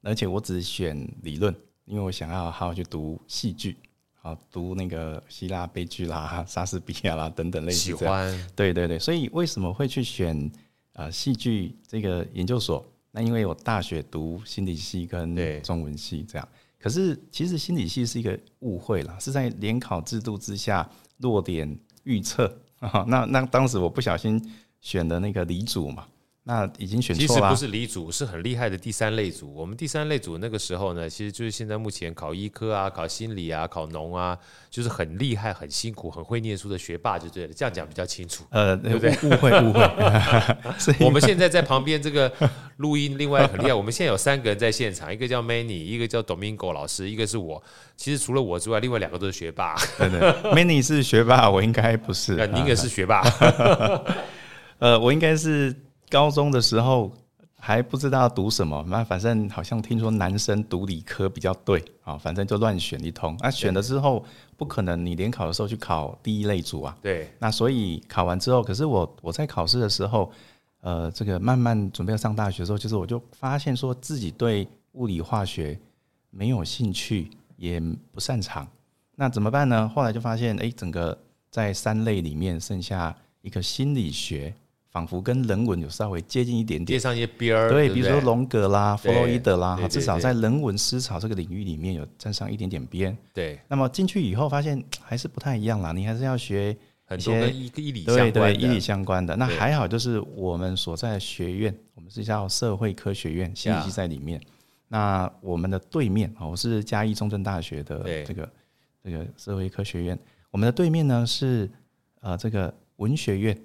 [0.00, 3.76] 而且我只选理论，因为我想要好好去读戏剧，
[4.14, 7.78] 好读那个希腊悲剧啦、 莎士比亚啦等等类似。
[7.78, 8.32] 喜欢。
[8.56, 10.50] 对对对，所以为什么会去选
[10.94, 12.82] 啊戏剧这个研究所？
[13.10, 16.48] 那因为我大学读心理系跟中文系这样。
[16.82, 20.88] 可是，其实心理系是一个误会啦，是在联考制度之下
[21.18, 23.04] 落点预测啊。
[23.08, 24.42] 那那当时我不小心
[24.80, 26.06] 选的那个理组嘛。
[26.42, 27.28] 那已经选错了。
[27.28, 29.52] 其实不是理组，是很厉害的第三类组。
[29.54, 34.36] 我们第三类组那个时候呢，其实就是现在目前考医科啊、考心理啊、考农啊，
[34.70, 37.52] 就是很厉害、很辛苦、很会念书的学霸就对了。
[37.52, 39.10] 这样讲比较清楚，呃，对不对？
[39.22, 39.80] 误会误会。
[41.04, 42.32] 我们现在在旁边这个
[42.80, 43.72] 录音，另外很厉害。
[43.72, 47.62] 我们现在有三个人在现场，一个叫 Manny，一个叫 Domingo 老师，一个是我。
[47.96, 49.74] 其实除了我之外，另外两个都是学霸。
[49.96, 50.20] 对对，
[50.52, 52.34] Manny 是学霸，我应该不是。
[52.34, 53.22] 那您也是学霸。
[54.78, 55.74] 呃，我应该是。
[56.10, 57.08] 高中的时候
[57.56, 63.36] 还不知道读什么，那反正好像听说男生读理科比较对啊，反正就乱选一通。
[63.38, 64.24] 那选了之后，
[64.56, 66.96] 不可能你联考的时候去考第一类组啊。
[67.00, 67.32] 对。
[67.38, 70.32] 那所以考完之后，可是我我在考试的时候，
[70.80, 75.78] 呃，这个慢慢准备要上大学的时候，就是我就发现说自己对物理化学
[76.30, 77.80] 没有兴趣，也
[78.12, 78.66] 不擅长。
[79.16, 79.88] 那怎么办呢？
[79.88, 81.16] 后来就发现，哎，整个
[81.50, 84.54] 在三类里面剩下一个心理学。
[84.92, 93.16] 仿佛跟人文有稍微接近一点点，接上一些边儿，对，比如说荣格啦、弗洛伊德啦，至少在人文思潮这个领域里面有沾上一点点边。
[93.32, 96.76] 对，那么进去以后发现还是不太一样啦，你还是要学
[97.16, 99.36] 一些跟医医理相关的，对对，医理相关的。
[99.36, 104.40] 那还好，就是我们所在的学院，我们是叫社会科学院，心理系在里面。
[104.88, 108.48] 那我们的对面啊，我是嘉义中正大学的这个
[109.04, 110.18] 这个社会科学院，
[110.50, 111.70] 我们的对面呢是
[112.20, 113.56] 呃这个文学院。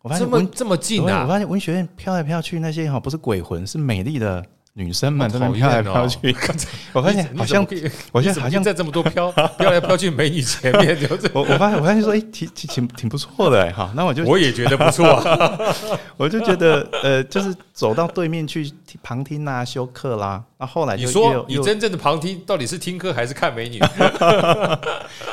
[0.00, 1.22] 我发现这么这么近啊！
[1.22, 6.18] 我发现文学院飘来飘去，那些哈不是鬼魂，是美丽的女生们在那飘来飘去。
[6.94, 7.66] 我发现好像，
[8.10, 13.92] 我现在好像在这么多飘飘来飘去美女前面， 就是我我发现我发现说，哎，挺挺挺挺不错的哎哈。
[13.94, 15.74] 那我就我也觉得不错啊，
[16.16, 20.42] 我就觉得呃，就是走到对面去旁听啊，修课啦。
[20.58, 23.78] 那后来你说你真正的旁听到底是听课还是看美女？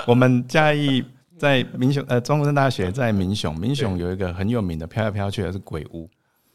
[0.06, 1.04] 我们嘉义。
[1.40, 6.06] 在民雄呃，中正大学在民雄，民雄有一个很有名的飘来飘去的是鬼屋，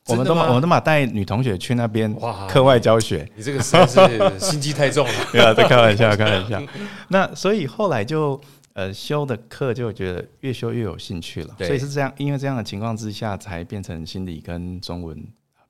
[0.09, 2.15] 我们都我们都嘛带女同学去那边
[2.49, 3.29] 课外教学。
[3.37, 6.63] 你这个实在是心机太重了， 对啊，在开玩笑，开玩笑。
[7.09, 8.39] 那所以后来就
[8.75, 15.17] 呃修的课就觉得越修越有兴趣了，所以是这样，因为这样的情况之下才变成心理跟中文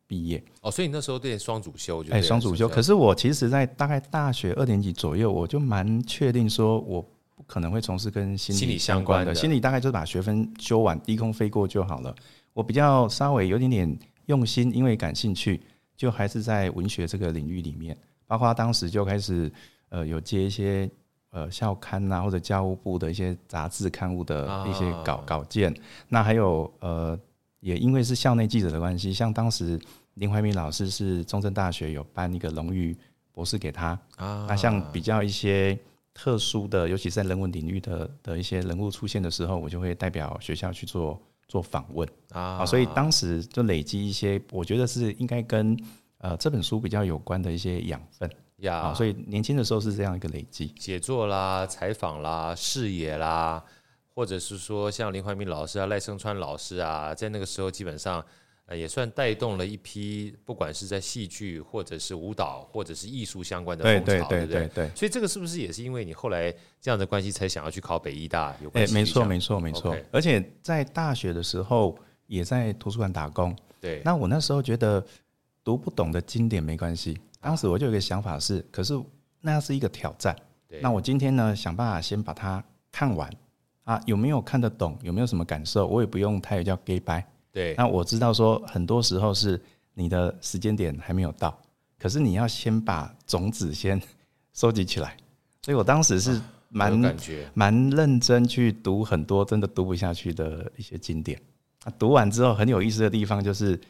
[0.06, 0.42] 毕业。
[0.62, 2.68] 哦，所以你那时候对双主修，哎，双主修。
[2.68, 7.04] 可是我其实，在大概大学二年级左右，我就蛮确定说我。
[7.36, 12.14] 不可能会从事跟心理相关的，心理大概就是把学分修完，低空飞过就好了。
[12.52, 15.60] 我比较稍微有点点用心，因为感兴趣，
[15.96, 17.96] 就还是在文学这个领域里面。
[18.26, 19.52] 包括当时就开始
[19.90, 20.90] 呃有接一些
[21.30, 25.74] 呃校刊呐、啊、或者教务部的一些杂志刊物的一些稿、啊、稿件。
[26.08, 27.18] 那还有呃
[27.60, 29.78] 也因为是校内记者的关系，像当时
[30.14, 32.96] 林怀民老师是中正大学有颁一个荣誉
[33.30, 34.46] 博士给他啊。
[34.48, 35.78] 那像比较一些
[36.14, 42.64] 特殊的，尤其是在人文领域的的一些人物出现的时候，我就会代表学校去做做访问啊。
[42.66, 45.76] 所以当时就累积一些，我觉得是应该跟
[46.18, 48.92] 呃这本书比较有关的一些养分呀。
[48.94, 53.62] 所以年轻的时候是这样一个累积，写作啦、采访啦、视野啦，
[54.14, 58.24] 或者是说像林怀民老师啊、赖声川老师啊，在那个时候基本上。
[58.66, 64.88] 呃，也算带动了一批，不管是在戏剧，或者是舞蹈，或者是艺术相关的风潮，对，对，对？
[64.94, 66.50] 所以这个是不是也是因为你后来
[66.80, 68.56] 这样的关系，才想要去考北艺大？
[68.62, 68.94] 有关系？
[68.94, 69.94] 没错，没错，没错。
[70.10, 71.94] 而且在大学的时候，
[72.26, 73.54] 也在图书馆打工。
[73.82, 74.00] 对。
[74.02, 75.04] 那我那时候觉得
[75.62, 78.98] 读不懂的经典没关系，当时我就有一个想法是，可是
[79.42, 80.34] 那是一个挑战。
[80.66, 80.80] 对。
[80.80, 83.30] 那我今天呢，想办法先把它看完
[83.82, 84.98] 啊，有没有看得懂？
[85.02, 85.86] 有没有什么感受？
[85.86, 87.22] 我也不用太叫 gay 掰。
[87.54, 89.62] 对，那我知道说很多时候是
[89.94, 91.56] 你的时间点还没有到，
[91.96, 94.02] 可是你要先把种子先
[94.52, 95.16] 收集起来，
[95.62, 96.40] 所以我当时是
[96.70, 97.16] 蛮
[97.54, 101.40] 蛮认真去读很多真的读不下去的一些经典。
[101.84, 103.80] 啊，读完之后很有意思的地方就是，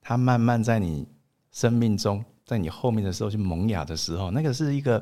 [0.00, 1.06] 它慢慢在你
[1.52, 5.00] 生命中，在你后面的时候去萌芽的时候，那个是一个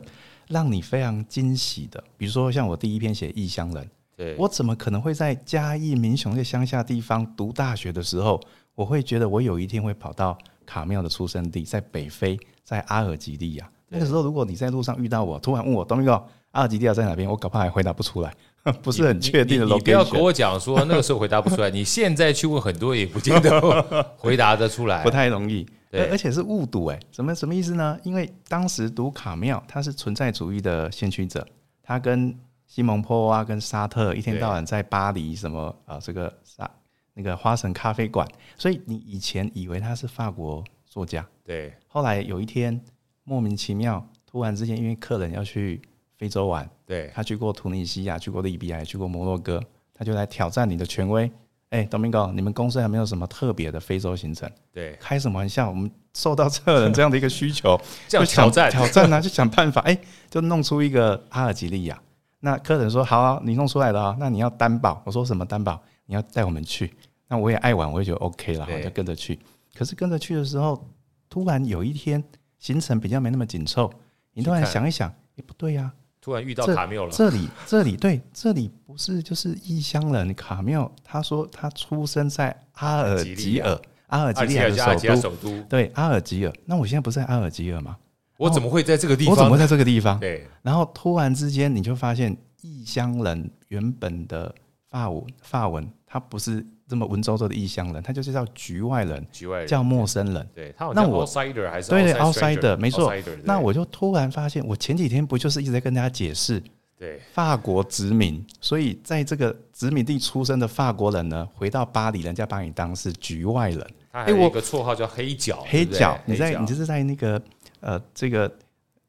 [0.48, 2.04] 让你非常惊喜的。
[2.18, 3.90] 比如说像我第一篇写异乡人。
[4.36, 8.40] 我怎么可能会在嘉义民雄这乡下地方读大学的时候，
[8.74, 13.70] 我会觉得我有一天会跑到卡妙的出生地，在北非，在阿尔及利亚。
[13.88, 17.28] 那个时候，如果你在路上遇到我，突然问我 Domingo，阿尔及利亚在哪边？
[17.28, 18.32] 我搞不好还回答不出来，
[18.82, 19.66] 不是很确定的。
[19.66, 25.66] 你不要跟我讲说那个时候回答不出来，你现在去问很多也不见得回答得出来，不太容易。
[25.92, 27.98] 而且是误读，哎，什么什么意思呢？
[28.04, 31.44] 因为当时读卡妙，他是存在主义的先驱者，
[31.82, 32.32] 他跟
[32.70, 36.70] 西蒙波娃跟沙特一天到晚在巴黎什么啊，这个沙
[37.14, 38.24] 那个花神咖啡馆，
[38.56, 41.74] 所以你以前以为他是法国作家，对。
[41.88, 42.80] 后来有一天
[43.24, 45.82] 莫名其妙，突然之间因为客人要去
[46.16, 49.60] 非洲玩，对，他去过突尼西亚，去过利比亚，去过摩洛哥，
[49.92, 51.28] 他就来挑战你的权威。
[51.70, 54.48] 哎，Domingo，你们公司还没有什么特别的非洲行程？
[54.72, 55.68] 对，开什么玩笑？
[55.68, 59.98] 我们受到客人这样的一个需求， 这样挑战挑战呢，就想办法，哎，
[60.30, 62.00] 就弄出一个阿尔及利亚。
[62.40, 65.02] 那客人说好啊，你弄出来了啊，那你要担保。
[65.04, 65.80] 我说什么担保？
[66.06, 66.92] 你要带我们去。
[67.28, 69.38] 那我也爱玩，我也觉得 OK 了，我就跟着去。
[69.74, 70.84] 可是跟着去的时候，
[71.28, 72.22] 突然有一天
[72.58, 73.92] 行程比较没那么紧凑，
[74.32, 77.12] 你突然想一想，哎，不对呀，突然遇到卡缪了。
[77.12, 80.90] 这里这里对，这里不是就是异乡人卡缪？
[81.04, 86.52] 他说他出生在阿尔及尔，阿尔及利亚的首都，对，阿尔及尔。
[86.64, 87.96] 那我现在不是在阿尔及尔吗？
[88.40, 89.34] 我怎么会在这个地方？
[89.34, 90.18] 我怎么会在这个地方？
[90.18, 90.46] 对。
[90.62, 94.54] 然后突然之间，你就发现异乡人原本的
[94.88, 100.48] 法文，法文他不是这么文绉绉的异乡人，他就是叫局外人，局外人叫陌生人。
[100.54, 103.12] 对，他好像 outsider 还是对对 outsider 没错。
[103.44, 106.62] 那我就突然发现，我前几天不就是一直在跟大家解释，
[106.98, 113.86] 对，法国殖民，所以在这个殖民地出生的法国人呢，回到巴黎，人家把你当是局外人。
[114.10, 117.38] 他还有一个绰号叫黑脚，黑脚，你在你就是在那个。
[117.80, 118.50] 呃，这个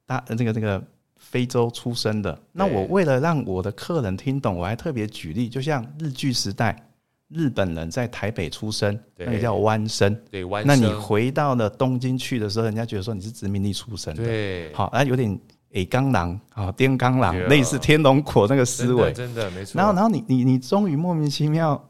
[0.06, 0.82] 大这个这个
[1.18, 6.76] 非洲出生的，那我为了让我的客人听懂，我还特别举例，就像日剧时代，
[7.28, 10.68] 日本人在台北出生，那个叫湾生，对，湾生。
[10.68, 15.40] 那你回到了东京去的时候，人家觉得说你是殖民地出生的，对，好，啊，有点
[15.74, 19.78] 诶刚狼啊，滇刚狼，类似天龙果那个思维，真的没错。
[19.78, 21.90] 然后，然后你你你终于莫名其妙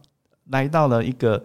[0.50, 1.44] 来到了一个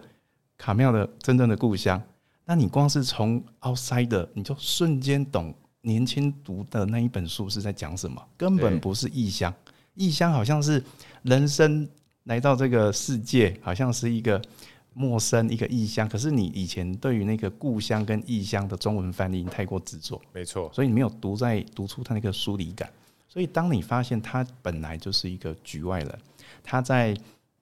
[0.57, 2.01] 卡妙的真正的故乡。
[2.49, 9.53] 那你光是从 outside，你就瞬间懂年轻读的那一本书是在讲什么，根本不是异乡。
[9.95, 10.81] 异乡好像是
[11.23, 11.85] 人生
[12.23, 14.41] 来到这个世界，好像是一个
[14.93, 16.07] 陌生一个异乡。
[16.07, 22.89] 可是你以前对于那个故乡跟异乡的中文翻译太过执着，没错，所以你没有读在读出他那个疏离感。
[23.27, 26.19] 所以当你发现他本来就是一个局外人，
[26.63, 27.13] 他在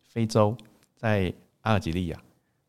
[0.04, 0.56] 非洲，
[0.96, 2.22] 在阿尔及利亚。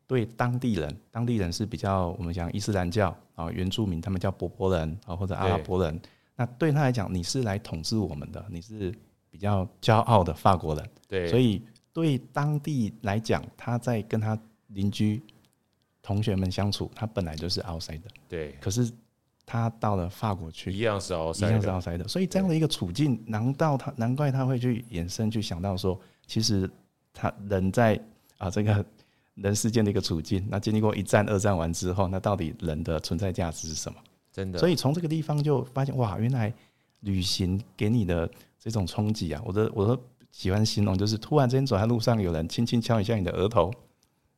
[0.07, 5.99] 对当地人，当地人是比较我们讲伊斯兰教啊，原住民他们叫柏柏人啊，或者阿拉伯人。
[6.33, 8.95] 那对他来讲，你是来统治我们的，你是
[9.29, 10.89] 比较骄傲的法国人。
[11.09, 11.61] 对，所以
[11.91, 15.21] 对当地来讲，他在跟他邻居
[16.01, 18.09] 同学们相处，他本来就是 outside 的。
[18.29, 18.89] 对，可是
[19.45, 22.07] 他到了法国去，一样是 outside，一样是 outside 的。
[22.07, 26.69] 所以这样的一个处境，难道他难怪他会去衍生去想到说，其实
[27.11, 27.99] 他人在
[28.37, 28.85] 啊这个。
[29.37, 33.99] 人世间的一个处境，那经历过一战、二战完之后，那到底人的存在价值是什么？
[34.31, 36.51] 真的，所以从这个地方就发现，哇，原来
[37.01, 38.29] 旅行给你的
[38.59, 39.99] 这种冲击啊，我的我都
[40.31, 43.71] 喜欢形容，就是突然之间走在路上，有人轻轻敲一下你的额头，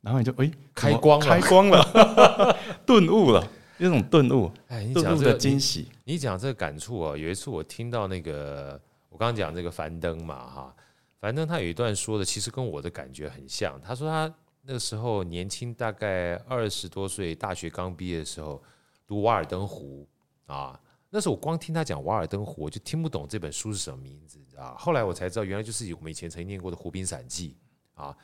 [0.01, 3.45] 然后你就哎、欸、开光了，开光了，顿悟了，
[3.77, 10.75] 这种顿悟，哎，你讲这个惊喜，你讲这个感触啊，有一次我听到那个，我刚刚讲这个樊登嘛哈，
[11.21, 14.33] 樊登他有一段说的，其实跟我的感觉很像，他说他。
[14.69, 18.61] 那个时候年轻，大概二十多岁，大学刚毕业的时候，
[19.07, 20.07] 读《瓦尔登湖》
[20.53, 20.79] 啊。
[21.09, 24.75] 那时候我光听他讲《瓦尔登湖》，我就听不懂这本书是什么名字，你知道？
[24.77, 27.57] 后来我才知道，原来就是我们以前曾经念过的《湖滨散记》
[27.99, 28.15] 啊。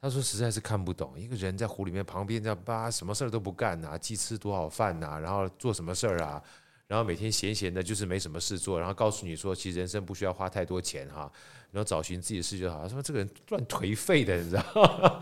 [0.00, 6.42] 他说实在是看不懂，一个人在湖里面旁边这样吧，什么事儿都不干啊，既吃多少饭呐，然后做什么事儿啊，
[6.86, 11.30] 然后每天闲闲的，就是没什么事做，然后告诉你说，其实人生不需要花太多钱哈，
[11.70, 12.80] 然后找寻自己的事就好。
[12.84, 15.20] 他说这个人乱颓废的，你知道？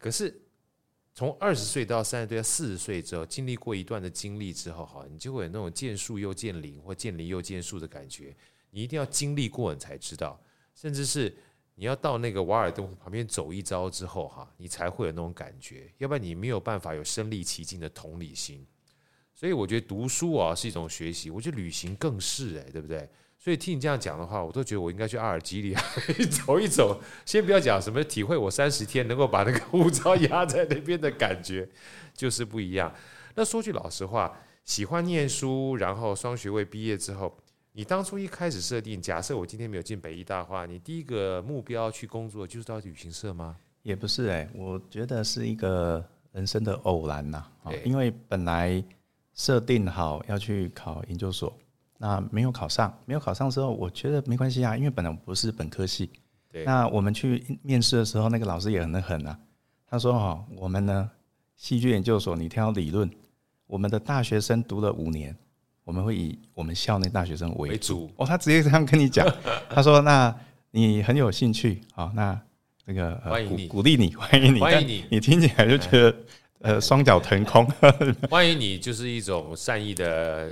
[0.00, 0.34] 可是，
[1.12, 8.34] 从二十岁到三十岁到四十岁之后，经历过一段的经历之后，哈，你就会有那种见树又见林，或见林又见树的感觉。
[8.70, 10.40] 你一定要经历过，你才知道。
[10.74, 11.36] 甚至是
[11.74, 15.92] 你要到那个瓦尔登湖旁边走一遭之后，哈，你才会有那种感觉。
[15.98, 18.66] 要不然你没有办法有身历其境的同理心。
[19.34, 23.06] 所以我觉得读书啊是一种学习，我觉得旅行更是哎，对不对？
[23.42, 25.82] 所以听你这样讲的话，我都觉得我应该去阿尔及利亚
[26.44, 27.00] 走一走。
[27.24, 31.66] 先不要讲什么体会，我三十天能够把那个护照压在那边的感觉
[32.12, 32.94] 就是不一样。
[33.34, 34.36] 那说句老实话，
[34.66, 37.34] 喜欢念书，然后双学位毕业之后，
[37.72, 43.56] 你当初一开始设定，假设我今天没有进北医大的话，你第一个目标去工作就是到旅行社吗？
[43.82, 47.42] 也不是哎、我觉得是一个人生的偶然呐。
[47.84, 48.84] 因为本来
[49.32, 51.50] 设定好要去考研究所。
[52.02, 56.08] 那没有考上，没有考上之后，我觉得没关系啊，因为本来不是本科系。
[56.50, 56.64] 对。
[56.64, 59.38] 那我们去面试的时候，那个老师也很狠啊。
[59.86, 61.10] 他说：“哈，我们呢，
[61.56, 63.10] 戏剧研究所你挑理论，
[63.66, 65.36] 我们的大学生读了五年，
[65.84, 69.30] 我们会以我们校内大学生为主。”哦，他直接这样跟你讲。
[69.68, 70.34] 他说：“那
[70.70, 72.40] 你很有兴趣，好，那
[72.86, 75.04] 那个欢迎你，鼓励你，欢迎你，欢迎你。
[75.10, 76.16] 你听起来就觉得
[76.60, 77.66] 呃 双脚腾空。
[78.30, 80.50] 欢迎你就是一种善意的。”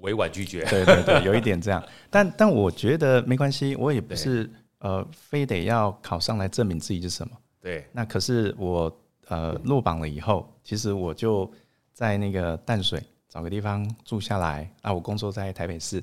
[0.00, 7.36] 委婉拒绝，对对对，有一点这样， 但但我觉得没关系，我也不是呃非得要考上来证明自己是什么。
[7.60, 8.90] 对，那可是我
[9.28, 11.50] 呃落榜了以后，其实我就
[11.92, 16.02] 在那个淡水找个地方住下来啊，我工作在台北市，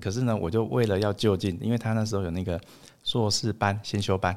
[0.00, 2.58] 可是呢，我就为了要就近，因为他那时候有那个
[3.04, 4.34] 硕士班先修班，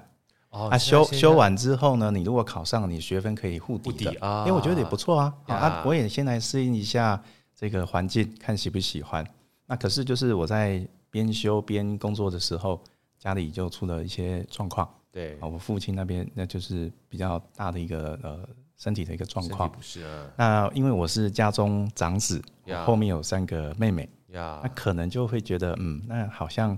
[0.49, 7.23] 哦，啊修修完之后呢，你如果考上，你学分可以互抵的啊，因为我觉得也不错啊，啊，我也先来适应一下。
[7.61, 9.23] 这个环境看喜不喜欢，
[9.67, 12.81] 那可是就是我在边修边工作的时候，
[13.19, 14.89] 家里就出了一些状况。
[15.11, 18.39] 对，我父亲那边那就是比较大的一个呃
[18.77, 19.71] 身体的一个状况。
[19.71, 20.27] 不是啊。
[20.35, 22.41] 那因为我是家中长子，
[22.83, 26.75] 后面有三个妹妹，那可能就会觉得嗯，那好像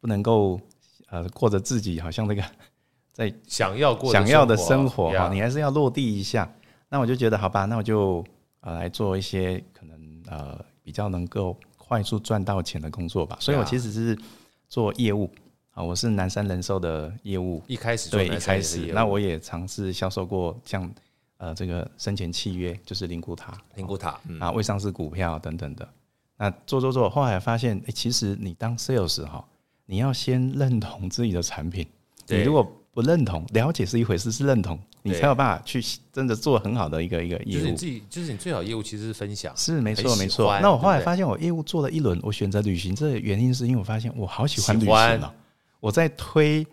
[0.00, 0.58] 不能够
[1.10, 2.42] 呃过着自己好像那个
[3.12, 6.50] 在想要过想要的生活哈，你还是要落地一下。
[6.88, 8.24] 那我就觉得好吧，那我就
[8.60, 10.02] 呃来做一些可能。
[10.26, 14.18] 呃，比较能够快速赚到钱的工作吧，所以我其实是
[14.68, 15.30] 做业务
[15.72, 20.90] 啊，我是南山人寿的业务，一开始对，一开始，那我也尝试销售过像
[21.36, 25.88] 呃这个生前契约，就是灵骨塔、灵骨塔、嗯、啊未上市股票等等的，
[26.36, 29.44] 那做做做，后来发现，哎、欸，其实你当 sales 哈，
[29.86, 31.86] 你要先认同自己的产品，
[32.28, 34.78] 你如果不认同，了解是一回事，是认同。
[35.06, 37.60] 你才有办法去真的做很好的一个一个业务。
[37.60, 39.52] 就是你自己，就是你最好业务其实是分享。
[39.54, 40.58] 是没错没错。
[40.62, 45.34] 那我后来发现，我业务做了一轮，我选择旅行，这个原因是因为我发现我好喜欢旅行了。
[45.78, 46.66] 我在推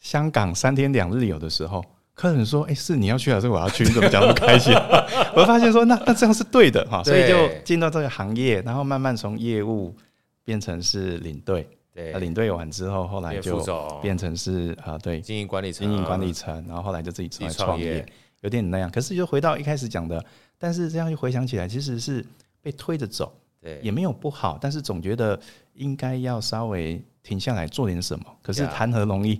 [0.00, 3.84] 香港三天两日游的时候，客人说：“哎，是你要去还是我要去？
[3.84, 4.74] 你怎么讲那么开心？”
[5.36, 9.94] 我发现说：“那那这样是对的哈。”所以就进到这个行业，然后慢慢从业务
[10.42, 11.68] 变成是领队。
[11.98, 13.60] 对，领队完之后，后来就
[14.00, 18.06] 变成是啊，对，经营管理层，经营管理层，然后后来就自己出来创业，
[18.42, 18.88] 有点那样。
[18.88, 20.24] 可是就回到一开始讲的，
[20.58, 22.24] 但是这样一回想起来，其实是
[22.62, 25.38] 被推着走，对，也没有不好，但是总觉得
[25.74, 28.24] 应该要稍微停下来做点什么。
[28.42, 29.36] 可是谈何容易？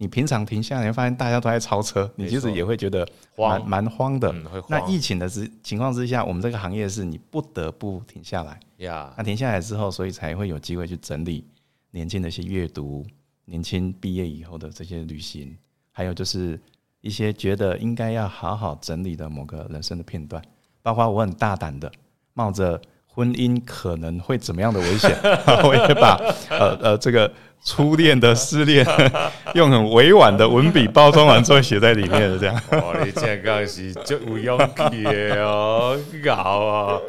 [0.00, 3.06] 你平常停下来，发现大家都在超车，你其实也会觉得
[3.36, 4.32] 蛮蛮慌的。
[4.68, 8.58] 那疫情的之情况之下，我们这个行业是你不得不停下来。
[8.76, 11.44] 呀，那停下来之后，所以才会有机会去整理。
[11.90, 13.06] 年轻的一些阅读，
[13.44, 15.56] 年轻毕业以后的这些旅行，
[15.90, 16.60] 还有就是
[17.00, 20.42] 一些觉得应该要好好整理的某个人生的片段，
[20.82, 21.90] 包括我很大胆的
[22.34, 25.10] 冒着婚姻可能会怎么样的危险，
[25.64, 26.16] 我也把
[26.50, 27.32] 呃呃这个
[27.64, 28.86] 初恋的失恋
[29.54, 32.54] 用很委婉的文笔包装完之后写在里面的这样。
[32.70, 34.58] 哦，你这个是就有勇
[34.90, 35.06] 气
[35.38, 37.00] 哦，搞啊！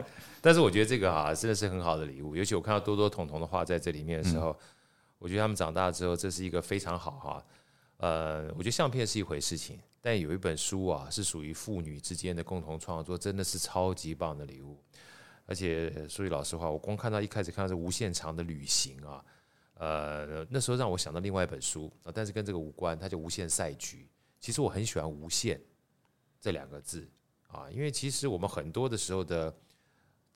[0.42, 2.36] 但是我觉得这个啊，真的是很好的礼物。
[2.36, 4.56] 尤其我看到多多彤彤的画在这里面的时候，嗯、
[5.18, 7.46] 我觉得他们长大之后，这是一个非常好哈。
[7.98, 14.78] 呃，我觉得相片是一回事情，但有一本书啊，是属于父女之间的共同创作，真的是超级棒的礼物。
[15.46, 19.26] 而且说句老实话，我光看到一开始看到这无限长的旅行啊，
[19.74, 23.98] 呃，那时候让我想到另外一本书啊，但是跟这个无关，它叫《无限赛局》。
[24.40, 25.60] 其实我很喜欢“无限”
[26.40, 27.06] 这两个字
[27.48, 29.54] 啊，因为其实我们很多的时候的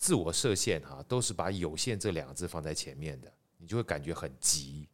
[0.04, 4.86] 自我设限哈，都是把“有限”这两个字放在前面的，你就会感觉很急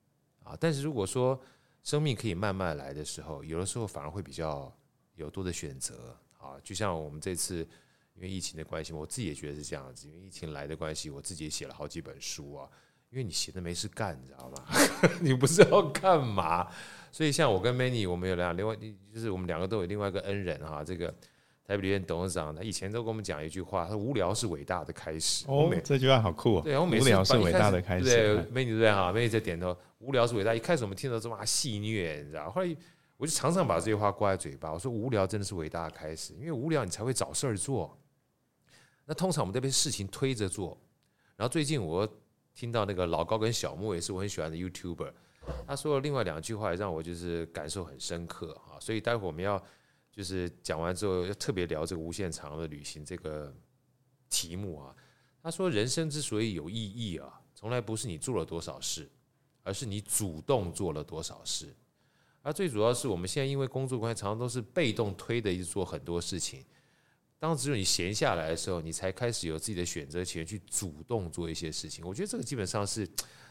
[0.44, 0.56] 啊。
[0.60, 1.42] 但是如果说
[1.84, 4.72] 生命可以慢慢来的时候，有的时候反而会比较
[5.16, 6.62] 有多的选择啊。
[6.64, 7.68] 就像我们这次
[8.14, 10.08] 因为疫情的关系，我自己也觉得是这样子。
[10.08, 12.70] 因为疫情来的关系，我自己也写了好几本书啊。
[13.10, 14.64] 因为你闲着没事干，你知道吗？
[15.22, 16.72] 你不知道干嘛。
[17.12, 18.76] 所以像我跟 Many，我们有两另外
[19.12, 20.84] 就是我们两个都有另外一个恩人哈。
[20.84, 21.12] 这个
[21.70, 25.46] 台北旅店董事长，他以前都跟我们讲一句话，他说无聊是伟大的开始。
[25.48, 26.62] 哦，这句话好酷哦。
[26.64, 28.06] 对，然后每次无聊是伟大的开始。
[28.06, 29.78] 对对不对哈？Manny 在点头。
[30.00, 30.56] 无聊是伟大。
[30.56, 32.50] 一开始我们听到这么戏虐，你知道？
[32.50, 32.76] 后来
[33.18, 34.74] 我就常常把这句话挂在嘴巴。
[34.74, 37.96] 我说无聊真的是伟大的开始，因为无聊你才会找事儿做。
[39.06, 40.76] 那通常我们都被事情推着做。
[41.36, 42.08] 然后最近我
[42.56, 45.12] 听到那个老高跟小莫也是我很喜欢的 YouTuber，
[45.68, 48.80] 他说了另外两句话，让我就是感受很深刻啊。
[48.80, 49.64] 所以待会我们要
[50.20, 53.56] 就是讲完之后要特别聊这个无限长的旅行这个
[54.30, 54.94] 题目啊。
[55.42, 59.10] 他说人生之所以有意义啊，从来不是你做了多少事。
[59.62, 61.76] 而是你主动做了多少事，
[62.42, 66.66] 而最主要是我们现在因为工作关系，常常都是被动推的，一做很多事情。
[67.38, 72.04] 当只有你闲下来的时候，你才开始有自己的选择权，去主动做一些事情。
[72.08, 73.08] 我觉得这个基本上是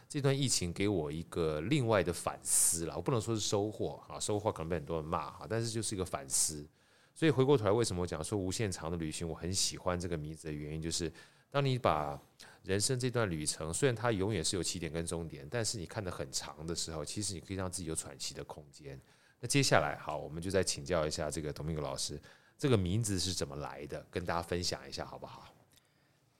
[0.08, 2.96] 这段疫情给我一个另外的反思了。
[2.96, 6.66] 我不能说是收获啊，收获可能被很多人骂哈，但是就是一个反思。
[7.14, 11.12] 所以回过头来，为什么我讲说无限长的旅行，我很喜欢这个名字的原因，就是
[11.50, 12.18] 当你把
[12.62, 19.00] 人生这段旅程，虽然它永远是有起点跟终点，但是你看得很长的时候，其实你可以让自己有喘息的空间。
[19.40, 22.20] 那接下来，好，我们就再请教一下这个 Domingo 老师，
[22.56, 24.06] 这个名字是怎么来的？
[24.10, 25.52] 跟大家分享一下好不好？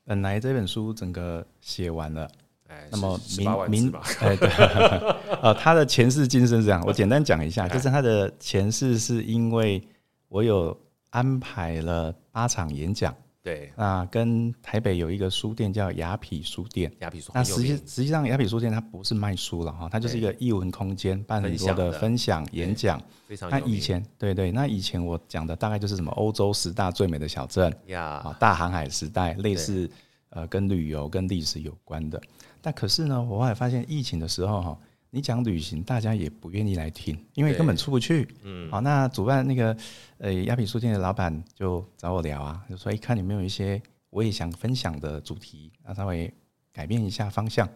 [0.04, 2.30] 本来这本书整个写完了，
[2.68, 4.48] 哎，那么明明，哎，对，
[5.42, 9.82] 呃，他的前世今生是这样，我简单讲一下，就是他的前世是因为
[10.28, 10.76] 我有
[11.10, 13.14] 安排了八场演讲。
[13.40, 17.32] 对，那跟台北有一个书店叫雅痞书店，雅痞书。
[17.34, 23.00] 那实际实际上雅痞书店它不是卖书了哈，它就是一个艺文空间，办很多的分享演讲。
[23.26, 23.48] 非常。
[23.48, 29.90] 那以前对对，那以前我讲的大概就是什么欧洲十大最美的小镇呀，啊，大航海时代，类似
[30.30, 32.20] 呃跟旅游跟历史有关的。
[32.60, 34.78] 但可是呢，我后来发现疫情的时候哈。
[35.10, 38.28] 你讲旅行，大家也不愿意来听，因为根本出不去。
[38.42, 39.74] 嗯，好，那主办那个
[40.18, 43.80] 呃雅痞书店的老板就找我聊啊，就说：“一看有没有一些
[44.10, 46.30] 我也想分享的主题，那稍微
[46.74, 47.66] 改变一下方向。”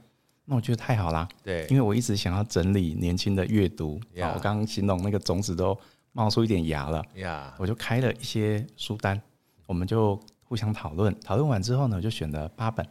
[0.44, 1.26] 那我觉得太好啦。
[1.42, 3.98] 对，因为我一直想要整理年轻的阅读。
[4.14, 5.74] 我刚刚形容那个种子都
[6.12, 7.02] 冒出一点芽了。
[7.14, 9.18] 呀，我就开了一些书单，
[9.64, 11.18] 我们就互相讨论。
[11.20, 12.86] 讨论完之后呢，我就选了八本。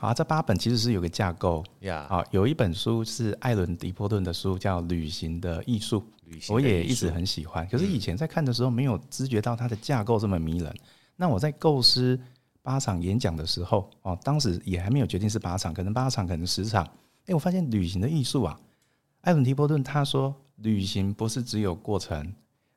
[0.00, 2.06] 啊，这八本其实是有个架构呀。
[2.10, 6.02] 啊，有一本书是艾伦·迪波顿的书，叫《旅行的艺术》，
[6.52, 7.66] 我也一直很喜欢。
[7.68, 10.74] 可是以前在看的时候，没有知觉到它的架构这么迷人。
[11.16, 12.18] 那我在构思
[12.60, 16.84] 八场演讲的时候，哦，当时也还没有决定是八场，可能八场，可能十场。
[17.26, 18.60] 哎，我发现旅行的艺术啊，
[19.22, 22.34] 艾伦·迪波顿他说，旅行不是只有过程。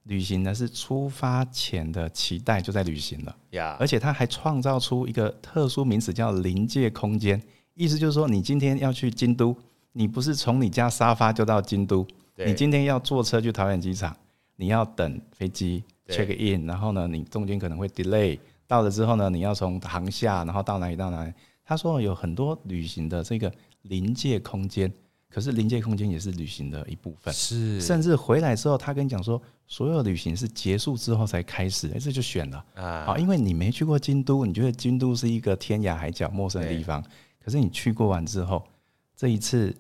[0.08, 3.36] 旅行呢是出发前的期待就在旅行了.
[3.80, 7.42] 而且他还创造出一个特殊名词叫临界空间，
[7.74, 9.56] 意思就是说你今天要去京都，
[9.92, 14.16] 你不是从你家沙发就到京都，你今天要坐车去桃园机场，
[14.56, 21.34] 你要等飞机 check in，然后呢你中间可能会 delay，到了之后呢你要从航厦，然后到哪里到哪里，
[21.66, 23.52] 他说有很多旅行的这个
[23.82, 24.92] 临界空间。
[25.38, 32.66] 可是临界空间也是旅行的一部分，是，甚至回来之后，他跟你讲说，所有旅行是结束之后才开始，哎，这就选了。
[32.74, 37.04] 啊，好，因为你没去过京都，你觉得京都是一个天涯海角陌生的地方，
[37.40, 38.64] 可是你去过完之后，
[39.16, 39.72] 这一次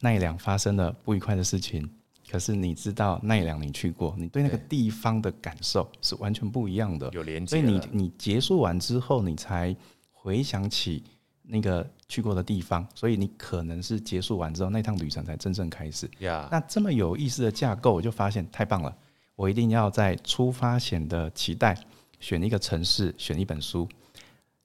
[0.00, 1.88] 奈良发生了不愉快的事情，
[2.28, 9.76] 可是你知道奈良你去过，你对那个地方的感受是完全不一样的，有连接，所以你你结束完之后，你才
[10.10, 11.04] 回想起。
[11.46, 16.10] 那个去过的地方，所以你可能是结束完之后，那趟旅程才真正开始。
[16.50, 18.96] 那这么有意思的架构，我就发现太棒了。
[19.36, 21.76] 我一定要在出发前的期待
[22.20, 23.86] 选一个城市，选一本书；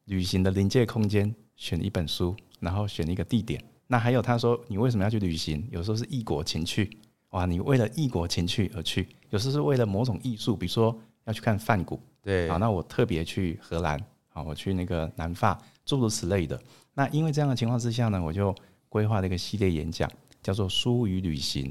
[0.06, 3.62] 旅行的临界空间选一本书，然后选一个地点。
[3.88, 5.68] 那还有他说，你为什么要去旅行？
[5.72, 6.90] 有时候是异国情趣，
[7.32, 12.00] 哇，你为了异国情趣而去；有时候是为了某种艺术，比如说要去看梵谷。
[12.22, 14.00] 对，好，那我特别去荷兰。
[14.30, 16.60] 好，我去那个南法，诸如此类的。
[16.94, 18.54] 那因为这样的情况之下呢，我就
[18.88, 20.10] 规划了一个系列演讲，
[20.42, 21.66] 叫做《书与旅行》，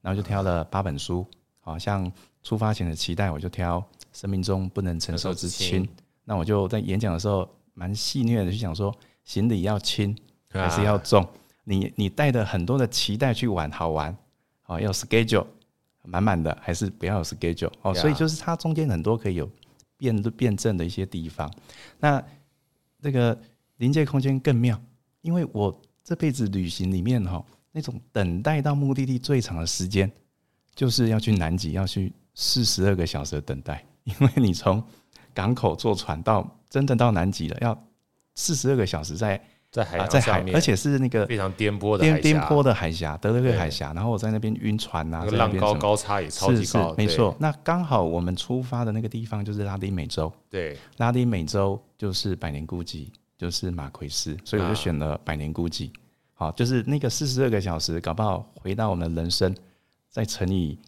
[0.00, 1.26] 然后就挑了八本书，
[1.60, 2.10] 好像
[2.42, 3.80] 出发前的期待，我就挑
[4.12, 5.84] 《生命中不能承受之轻》。
[6.24, 8.94] 那我就在演讲的时候蛮戏谑的去想说，
[9.24, 10.16] 行李要轻
[10.48, 11.26] 还是要重？
[11.64, 14.16] 你你带着很多的期待去玩，好玩，
[14.62, 15.46] 好要 schedule
[16.02, 17.94] 满满的，还是不要有 schedule 哦？
[17.94, 19.48] 所以就是它中间很多可以有
[19.96, 21.52] 辩辩证的一些地方。
[21.98, 22.22] 那
[22.98, 23.38] 那个
[23.76, 24.80] 临界空间更妙，
[25.22, 30.10] 因为我这辈子旅行里面哈，那种等待到目的地最长的时间，
[30.74, 34.82] 就是要去南极，要去四十二个小时的等待， 因为你从
[35.32, 37.86] 港口坐船到真的到南极了，要
[38.34, 39.42] 四十二个小时在。
[39.74, 43.92] 在海在海，而且是那个非常颠簸的颠颠簸的海峡，德雷克海峡。
[43.92, 47.34] 然后我在那边晕船呐，浪高高差也超级高，没错。
[47.40, 55.90] 那刚好我们出发的那个地方就是拉丁美洲，对，拉丁美洲就是百年孤寂，就是马奎斯，所以我就选了百年孤寂。
[56.34, 59.52] 好，就是那个四十二个小时，搞不好回到我们的人生，
[60.08, 60.78] 再乘以。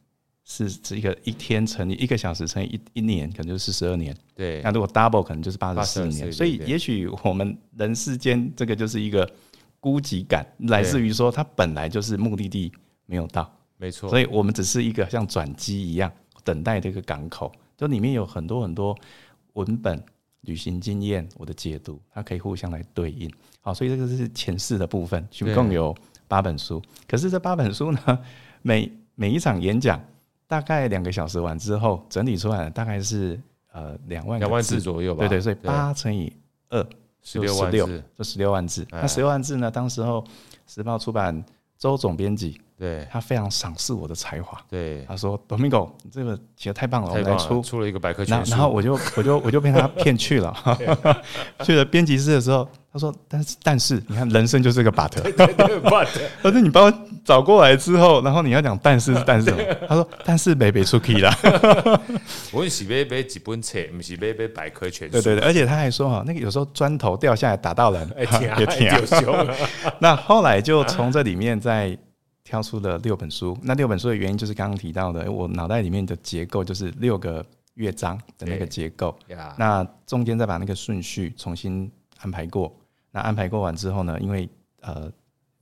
[0.48, 4.16] 是这一个一天乘以一个小时乘以一一年，可能就是四十二年。
[4.32, 6.32] 对，那如果 double 可能就是八十四年。
[6.32, 9.28] 所以也许我们人世间这个就是一个
[9.80, 12.70] 孤寂感，来自于说它本来就是目的地
[13.06, 14.08] 没有到，没错。
[14.08, 16.10] 所以我们只是一个像转机一样
[16.44, 18.96] 等待这个港口，就里面有很多很多
[19.54, 20.00] 文本、
[20.42, 23.28] 旅行经验、我的解读，它可以互相来对应。
[23.60, 25.92] 好，所以这个是前世的部分，总共有
[26.28, 26.80] 八本书。
[27.08, 28.18] 可是这八本书呢，
[28.62, 30.00] 每每一场演讲。
[30.46, 33.40] 大概两个小时完之后，整理出来大概是
[33.72, 35.20] 呃两万两万字左右吧。
[35.20, 36.32] 对对，所以八乘以
[36.68, 36.86] 二，
[37.22, 38.86] 十六万字，就十六万字。
[38.90, 39.70] 那十六万字呢？
[39.70, 40.24] 当时候
[40.66, 41.44] 时报出版
[41.76, 44.60] 周总编辑，对，他非常赏识我的才华。
[44.68, 50.54] 对，他说：“Domingo，你这个写的太棒了，我们来出出了一个百科全书。”然后我就我就我就被他骗去了。
[51.64, 55.08] 去了编辑室的时候，他说：“但是但是，你看人生就是个 but。
[55.22, 56.06] ”对对对，but。
[56.42, 56.92] 他说：“你帮我。”
[57.26, 59.60] 找过来之后，然后你要讲但是但是什么？
[59.88, 61.28] 他说但是没被出去了。
[62.52, 65.14] 我是买买几本册，不是买买百科全书。
[65.14, 69.44] 对对对，而且他还说哈，那个有时候砖头掉下来打到人，也挺凶。
[69.98, 71.98] 那后来就从这里面再
[72.46, 73.58] 挑出了六本书。
[73.60, 77.44] 那六本书的原因就是刚刚提到的，我脑袋里面的结构就是六个
[77.74, 79.14] 乐章的那个结构。
[79.58, 82.72] 那中间再把那个顺序重新安排过。
[83.10, 84.48] 那安排过完之后呢，因为
[84.80, 85.12] 呃。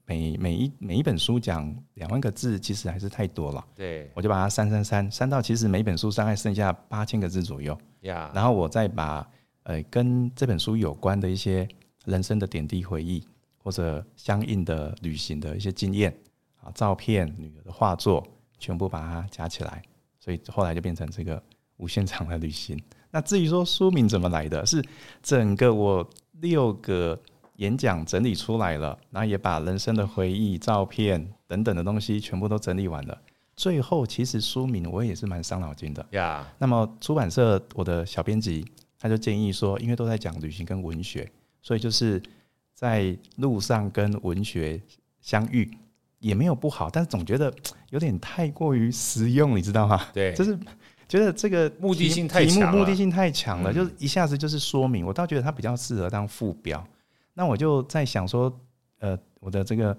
[0.06, 3.64] 每每一每一本书讲两万个字，其实还是太多了。
[3.74, 7.74] 对，我就把它删删删删到，其实每本书大概剩下八千个字左右。
[8.02, 9.26] 呀，然后我再把
[9.62, 11.66] 呃跟这本书有关的一些
[12.04, 13.26] 人生的点滴回忆，
[13.56, 16.14] 或者相应的旅行的一些经验
[16.64, 18.26] 啊、照片、女儿的画作，
[18.58, 19.82] 全部把它加起来，
[20.18, 21.40] 所以后来就变成这个
[21.76, 22.76] 无限长的旅行。
[23.10, 24.84] 那至于说书名怎么来的，是
[25.22, 26.08] 整个我
[26.40, 27.20] 六个。
[27.58, 33.16] 演讲整理出来了，然后也把人生的回忆、照片等等的东西全部都整理完了。
[33.54, 36.04] 最后，其实书名我也是蛮伤脑筋的。
[36.10, 38.66] 呀，那么出版社我的小编辑
[38.98, 41.30] 他就建议说，因为都在讲旅行跟文学，
[41.62, 42.20] 所以就是
[42.74, 44.82] 在路上跟文学
[45.20, 45.70] 相遇
[46.24, 47.52] 也没有不好，但是总觉得
[47.90, 50.00] 有点太过于实用，你知道吗？
[50.14, 50.58] 对，就是
[51.06, 55.04] 觉得这个目的性太强，目的性太强了，就是一下子就是说明。
[55.04, 56.82] 我倒觉得它比较适合当副标。
[57.34, 58.50] 那我就在想说，
[59.00, 59.94] 呃，我的这个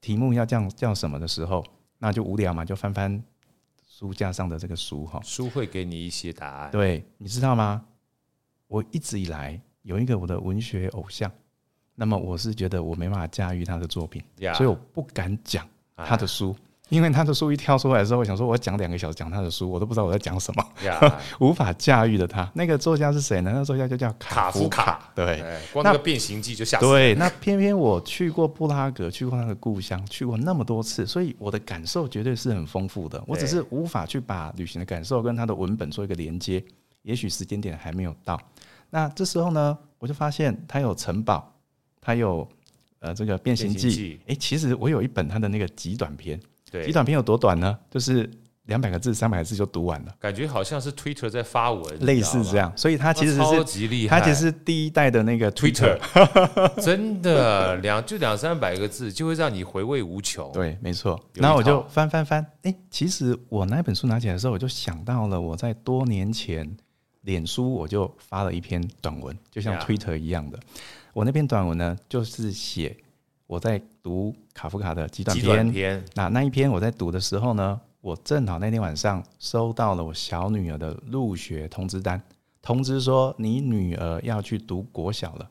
[0.00, 1.64] 题目要叫叫什么的时候，
[1.98, 3.20] 那就无聊嘛，就翻翻
[3.88, 5.20] 书架上的这个书哈。
[5.24, 6.70] 书会给你一些答案。
[6.70, 7.84] 对，你知道吗？
[8.68, 11.28] 我一直以来有一个我的文学偶像，
[11.96, 14.22] 那么我是觉得我没办法驾驭他的作品，
[14.54, 15.66] 所以我不敢讲
[15.96, 16.54] 他的书。
[16.88, 20.64] 因为他的书一跳出来的时候，我想说，我要讲两个小时讲他的书，我都不知道我在讲什么
[21.40, 22.48] 无法驾驭的他。
[22.54, 23.50] 那个作家是谁呢？
[23.52, 25.10] 那个作家就叫卡夫卡。
[25.12, 25.42] 对，
[25.72, 26.86] 光那个变形记就吓死。
[26.86, 33.20] 对，那偏偏我去过布拉格，去过他的故乡，去过那么多次，所以我的感受绝对是很丰富的。
[33.26, 36.62] 我只是无法去把旅行的感受跟他的文本做一个连接，
[37.02, 38.40] 也许时间点还没有到。
[38.90, 41.52] 那这时候呢，我就发现他有城堡，
[42.06, 42.48] 他有
[43.00, 44.20] 呃这个变形记。
[44.22, 46.40] 哎、欸，其实我有一本他的那个极短篇。
[46.84, 47.76] 极短篇有多短呢？
[47.90, 48.28] 就是
[48.64, 52.70] 两百个字、三百个字就读完了，感觉好像是 Twitter 在发文，类似这样。
[52.76, 55.96] 所以它其实是超级厉害，它其实是第一代的那个 Twitter，
[56.82, 60.52] 真的两就两三百个字就会让你回味无穷。
[60.52, 61.18] 对，没错。
[61.34, 66.76] 然后我就翻翻翻，哎、欸，其实我那本书拿起来的时候，我就想到了我在多年前
[67.22, 70.58] 脸书我就发了一篇短文，就像 Twitter 一样的。
[71.16, 72.94] 我那篇短文呢，就是写。
[73.46, 82.20] 我在读卡夫卡的极短篇，篇，那那一篇我在读的时候呢，我正好那天晚上收到了我小女儿的入学通知单，
[82.60, 85.48] 通知说你女儿要去读国小了。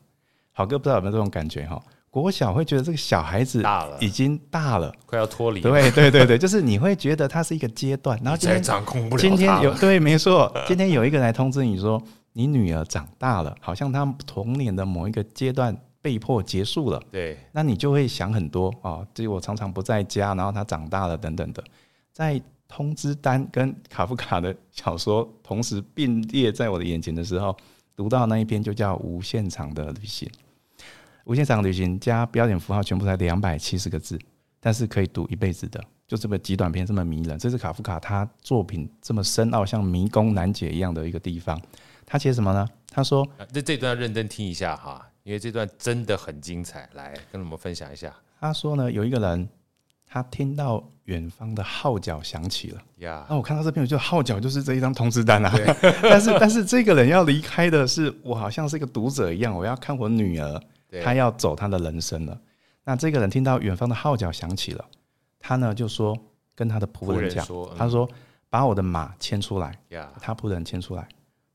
[0.52, 1.82] 好哥不知道有没有这种感觉哈？
[2.10, 5.60] 国小会觉得这个小孩子大了，已经大了，快要脱离。
[5.60, 9.20] 对对对对，就是你会觉得它是一个阶段，然后今天掌控不了。
[9.20, 12.00] 今天有对，没错，今天有一个来通知你说
[12.36, 17.02] 你女儿长大了，好像她童年的某一个阶段被迫结束了。
[17.10, 21.64] 对，那你就会想很多啊，就我常常不在家，然后她长大了等等的，
[22.12, 22.40] 在。
[22.68, 27.56] 通知单跟卡夫卡的小说同时并列在我的眼前的时候，
[27.94, 30.28] 读到那一篇就叫《无限长的旅行》。
[31.26, 34.18] 无限长的旅行加标点符号全部才两百七十个字，
[34.58, 37.38] 但是可以读一辈子的，就这么极短篇这么迷人。
[37.38, 41.56] 这是卡夫卡他作品这么深奥，像迷宫难解一样的一个地方。
[42.06, 42.66] 他写什么呢？
[42.90, 46.88] 他说：“这这段要认真听一下哈，因为这段真的很精彩。
[46.94, 49.48] 来跟我们分享一下。”他说呢，有一个人。
[50.08, 55.52] 他听到远方的号角响起了呀，那.我看到这篇，我就号角就是这一张通知单啊。
[56.00, 60.62] 但是，但是这个人要离开的是我，好像是一个读者一样，我要看我女儿，
[61.02, 62.40] 她要走她的人生了。
[62.84, 64.84] 那这个人听到远方的号角响起了，
[65.40, 66.16] 他呢就说
[66.54, 68.08] 跟他的仆人讲，说他说
[68.48, 69.76] 把我的马牵出来。
[70.20, 71.06] 他仆人牵出来，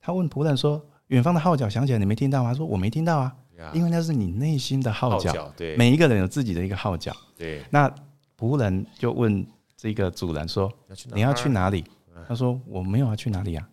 [0.01, 2.51] 他问仆人说：远方的号角响起来，你没听到吗？
[2.51, 3.35] 他说我没听到啊.
[3.73, 5.53] 因为那是你内心的号角。
[5.55, 7.15] 对，每一个人有自己的一个号角。
[7.37, 7.93] 对，那。
[8.41, 9.45] 仆人就问
[9.77, 10.67] 这个主人说
[11.13, 11.85] ：“你要去哪里？”
[12.27, 13.69] 他说：“我没有要去哪里啊，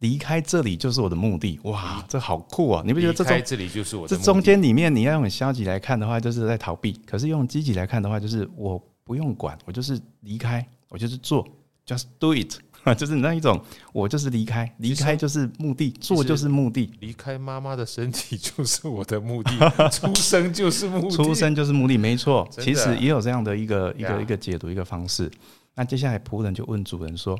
[0.00, 2.82] 离开这里就是我的目的。”哇，这好酷啊！
[2.84, 11.42] 你不觉得这中这里就是我这中间里面，你要用消极来看的话，就是在逃避；可是用积极来看的话，就是我不用管，我就是离开，我就是做
[11.86, 12.58] ，just do it。
[12.98, 13.60] 就是那一种，
[13.92, 16.90] 我就是离开，离开就是目的，做就是目的。
[17.00, 19.50] 离开妈妈的身体就是我的目的，
[19.90, 22.48] 出生就是目的，出生就是目的，没错。
[22.50, 25.30] 其实也有这样的一个一个一个解读一个方式。
[25.74, 27.38] 那接下来仆人就问主人说：“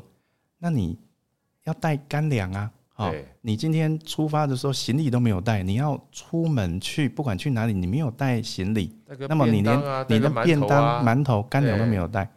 [0.59, 0.97] 那你
[1.65, 2.71] 要带干粮啊？
[2.95, 8.95] 哦，你今天出发的时候行李都没有带，你要出门去，不管去哪里，你没有带行李，
[9.27, 9.77] 那么你连
[10.07, 12.29] 你的便当、馒头、干粮都没有带。”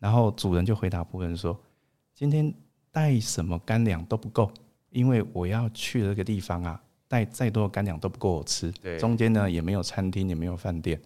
[0.00, 1.56] 然后主人就回答仆人说。
[2.18, 2.52] 今天
[2.90, 4.50] 带什么干粮都不够，
[4.90, 8.72] 因为我要去的这个地方啊，带再多的干粮都不够我吃。
[8.82, 11.00] 对，中间呢也没有餐厅，也没有饭店。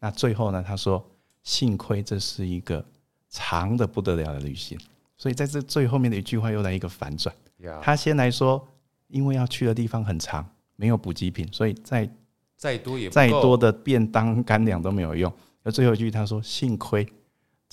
[0.00, 1.08] 那最后呢，他说
[1.44, 2.84] ：“幸亏这是一个
[3.28, 4.76] 长的不得了的旅行。”
[5.16, 7.32] 所以在这最后面的一句话又来一个反转。
[7.80, 8.66] 他先来说，
[9.06, 10.44] 因为要去的地方很长，
[10.74, 12.10] 没有补给品，所以再
[12.56, 15.32] 再多也再多的便当干粮都没有用。
[15.62, 17.06] 而最后一句他说：“幸亏。”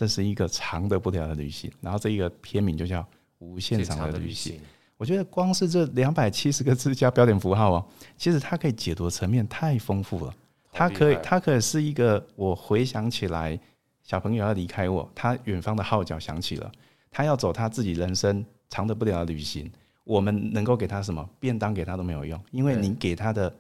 [0.03, 2.99] 这是一个长的不得了的旅行，然后这一个片名就叫
[3.39, 4.57] 《无限长的旅行》。
[4.97, 7.85] 我觉得光是这两百七十个字加标点符号哦，
[8.17, 10.35] 其实它可以解读的层面太丰富了。
[10.73, 13.57] 它可以，它可以是一个我回想起来，
[14.01, 16.69] 小朋友要离开我，他远方的号角响起了，
[17.09, 19.71] 他要走他自己人生长的不得了的旅行。
[20.03, 21.25] 我们能够给他什么？
[21.39, 23.55] 便当给他都没有用，因为你给他的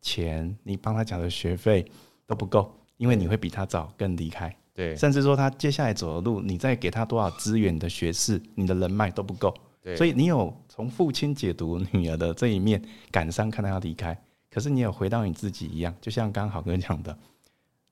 [0.00, 1.84] 钱，你帮他缴的学费
[2.28, 4.54] 都不够，因为你会比他早更离开。
[4.74, 9.54] 对，甚至说他接下来走的路，你再给他多少资源，你的学识、你的人脉都不够。
[9.82, 14.16] 对，所以你有从父亲解读女儿的这一面，感伤看到要离开，
[14.50, 17.16] 可是你有回到你自己一样，就像刚刚郝哥讲的，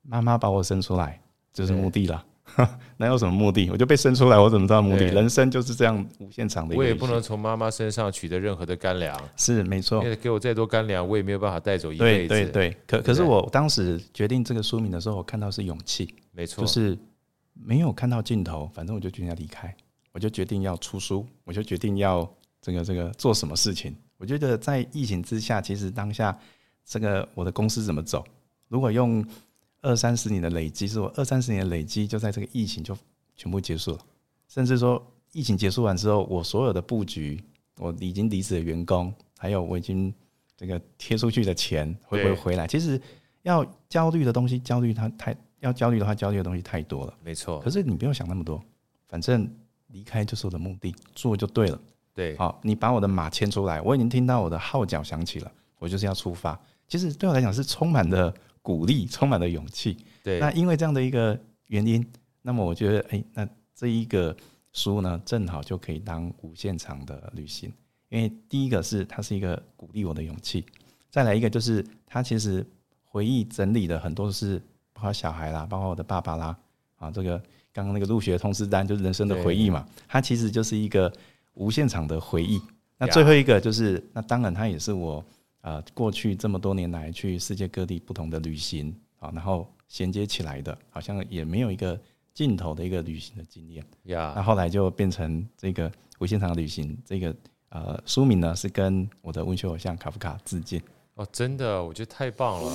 [0.03, 1.20] 妈妈把我生出来
[1.53, 2.24] 就是目的了。
[2.96, 3.70] 那有什么目的？
[3.70, 5.07] 我就被生出来，我怎么知道目的？
[5.07, 6.74] 人生就是这样无限长的。
[6.74, 9.16] 我也不能从妈妈身上取得任何的干粮。
[9.36, 12.28] 是没错，因为给我再多干粮，我也没有办法带走一辈子。
[12.28, 16.12] 对对对，可可是我当时决定这个书名的时候，我看到是勇气。
[16.32, 16.99] 没错，就是
[17.55, 19.72] 没有看到尽头，反正我就决定要离开，
[20.12, 22.28] 我就决定要出书，我就决定要
[22.61, 23.94] 这个这个做什么事情。
[24.16, 26.36] 我觉得在疫情之下，其实当下
[26.84, 28.24] 这个我的公司怎么走？
[28.68, 29.24] 如果用。
[29.89, 32.95] 二三十年的累积，是我二三十年的累积，就在这个疫情就
[33.34, 33.99] 全部结束了。
[34.47, 37.43] 甚至说，疫情结束完之后，我所有的布局，
[37.78, 40.12] 我已经离职的员工，还有我已经
[40.59, 42.66] 这个贴出去的钱会不会回来？
[42.66, 43.01] 其实
[43.45, 47.14] 要焦虑的东西，焦虑它太要焦虑的话，焦虑的东西太多了。
[47.24, 47.59] 没错。
[47.61, 48.62] 可是你不要想那么多，
[49.09, 49.51] 反正
[49.86, 51.80] 离开就是我的目的，做就对了。
[52.12, 52.36] 对。
[52.36, 56.61] 好，你把我的马牵出来，我已经听到我的号角响起了，我就是要出发。
[56.86, 58.34] 其实对我来讲是充满的。
[58.69, 59.97] 鼓励，充满了勇气。
[60.23, 62.07] 对，那因为这样的一个原因，
[62.43, 64.37] 那么我觉得，哎、欸，那这一个
[64.75, 67.73] 书呢，正好就可以当无限长的旅行。
[68.11, 70.66] 因为第一个是它是一个鼓励我的勇气，
[71.09, 72.62] 再来一个就是它其实
[73.05, 74.59] 回忆整理的很多是
[74.93, 76.55] 包括小孩啦，包括我的爸爸啦，
[76.97, 77.39] 啊，这个
[77.73, 81.11] 刚刚那个入学通知单就是人生的回忆嘛，它其实就是一个
[81.55, 82.61] 无限长的回忆。
[82.99, 85.25] 那最后一个就是，那当然它也是我。
[85.69, 92.01] 呃，过去这么多年来去世界各地不同的旅行啊，然后衔接起来的，好像也没有一个
[92.33, 93.85] 尽头的一个旅行的经验。
[94.05, 97.37] 呀，那后来就变成这个无限长的旅行，这个
[97.69, 100.81] 呃，书名呢是跟我的文学偶像卡夫卡致敬。
[101.16, 102.71] 哦，真的，我觉得太棒了。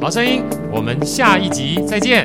[0.00, 2.24] 好声音，我们下一集再见。